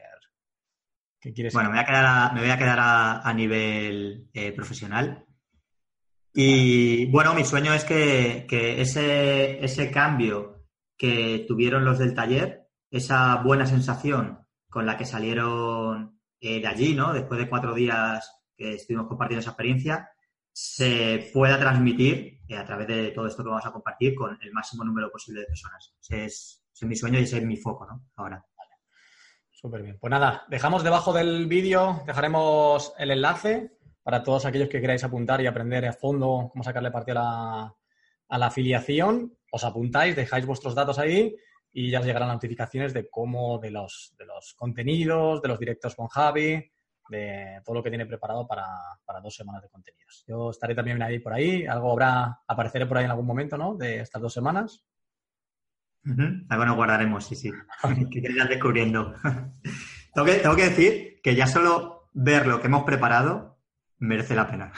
[1.19, 4.53] ¿Qué quieres bueno, me voy a quedar a, me voy a, quedar a, nivel eh,
[4.53, 5.25] profesional.
[6.33, 8.45] Y bueno, mi sueño es que,
[8.79, 10.65] ese, ese cambio
[10.95, 16.93] que tuvieron los del taller, esa buena sensación con la que salieron eh, de allí,
[16.95, 17.13] ¿no?
[17.13, 20.09] Después de cuatro días que estuvimos compartiendo esa experiencia,
[20.51, 24.51] se pueda transmitir eh, a través de todo esto que vamos a compartir con el
[24.51, 25.95] máximo número posible de personas.
[26.01, 28.05] Ese es, mi sueño y ese es mi foco, ¿no?
[28.15, 28.45] Ahora.
[29.51, 29.97] Súper bien.
[29.99, 35.41] Pues nada, dejamos debajo del vídeo, dejaremos el enlace para todos aquellos que queráis apuntar
[35.41, 37.75] y aprender a fondo cómo sacarle partido a la,
[38.29, 39.37] a la afiliación.
[39.51, 41.35] Os apuntáis, dejáis vuestros datos ahí
[41.71, 45.95] y ya os llegarán notificaciones de cómo, de los, de los contenidos, de los directos
[45.95, 46.63] con Javi,
[47.09, 48.65] de todo lo que tiene preparado para,
[49.03, 50.23] para, dos semanas de contenidos.
[50.27, 53.75] Yo estaré también ahí por ahí, algo habrá, apareceré por ahí en algún momento, ¿no?
[53.75, 54.83] De estas dos semanas.
[56.49, 57.51] Algo nos guardaremos, sí, sí.
[58.11, 59.15] que irás descubriendo.
[60.13, 63.59] tengo, que, tengo que decir que ya solo ver lo que hemos preparado
[63.99, 64.71] merece la pena.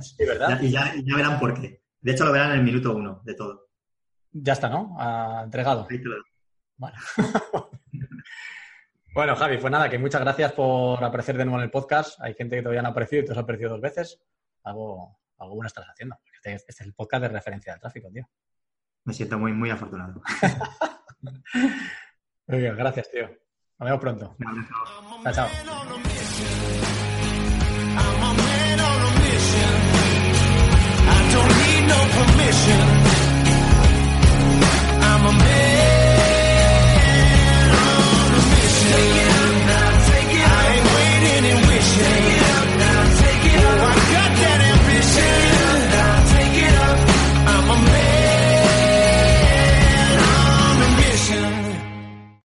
[0.00, 0.58] Sí, ¿verdad?
[0.62, 1.82] y, ya, ya, verán por qué.
[2.00, 3.68] De hecho, lo verán en el minuto uno de todo.
[4.32, 4.96] Ya está, ¿no?
[4.98, 5.86] Ah, entregado.
[5.88, 6.16] Ahí te lo
[6.76, 6.96] bueno.
[9.14, 12.20] bueno, Javi, pues nada, que muchas gracias por aparecer de nuevo en el podcast.
[12.20, 14.20] Hay gente que todavía no ha aparecido y tú has aparecido dos veces.
[14.64, 16.18] Algo, algo bueno estás haciendo.
[16.32, 18.28] Este, este es el podcast de referencia del tráfico, tío.
[19.04, 20.22] Me siento muy, muy afortunado.
[22.46, 23.28] muy bien, gracias, tío.
[23.78, 24.36] Nos vemos pronto.
[24.38, 24.66] Vale,
[25.24, 25.48] chao, chao.
[35.16, 36.03] I'm a man.
[38.90, 39.53] taking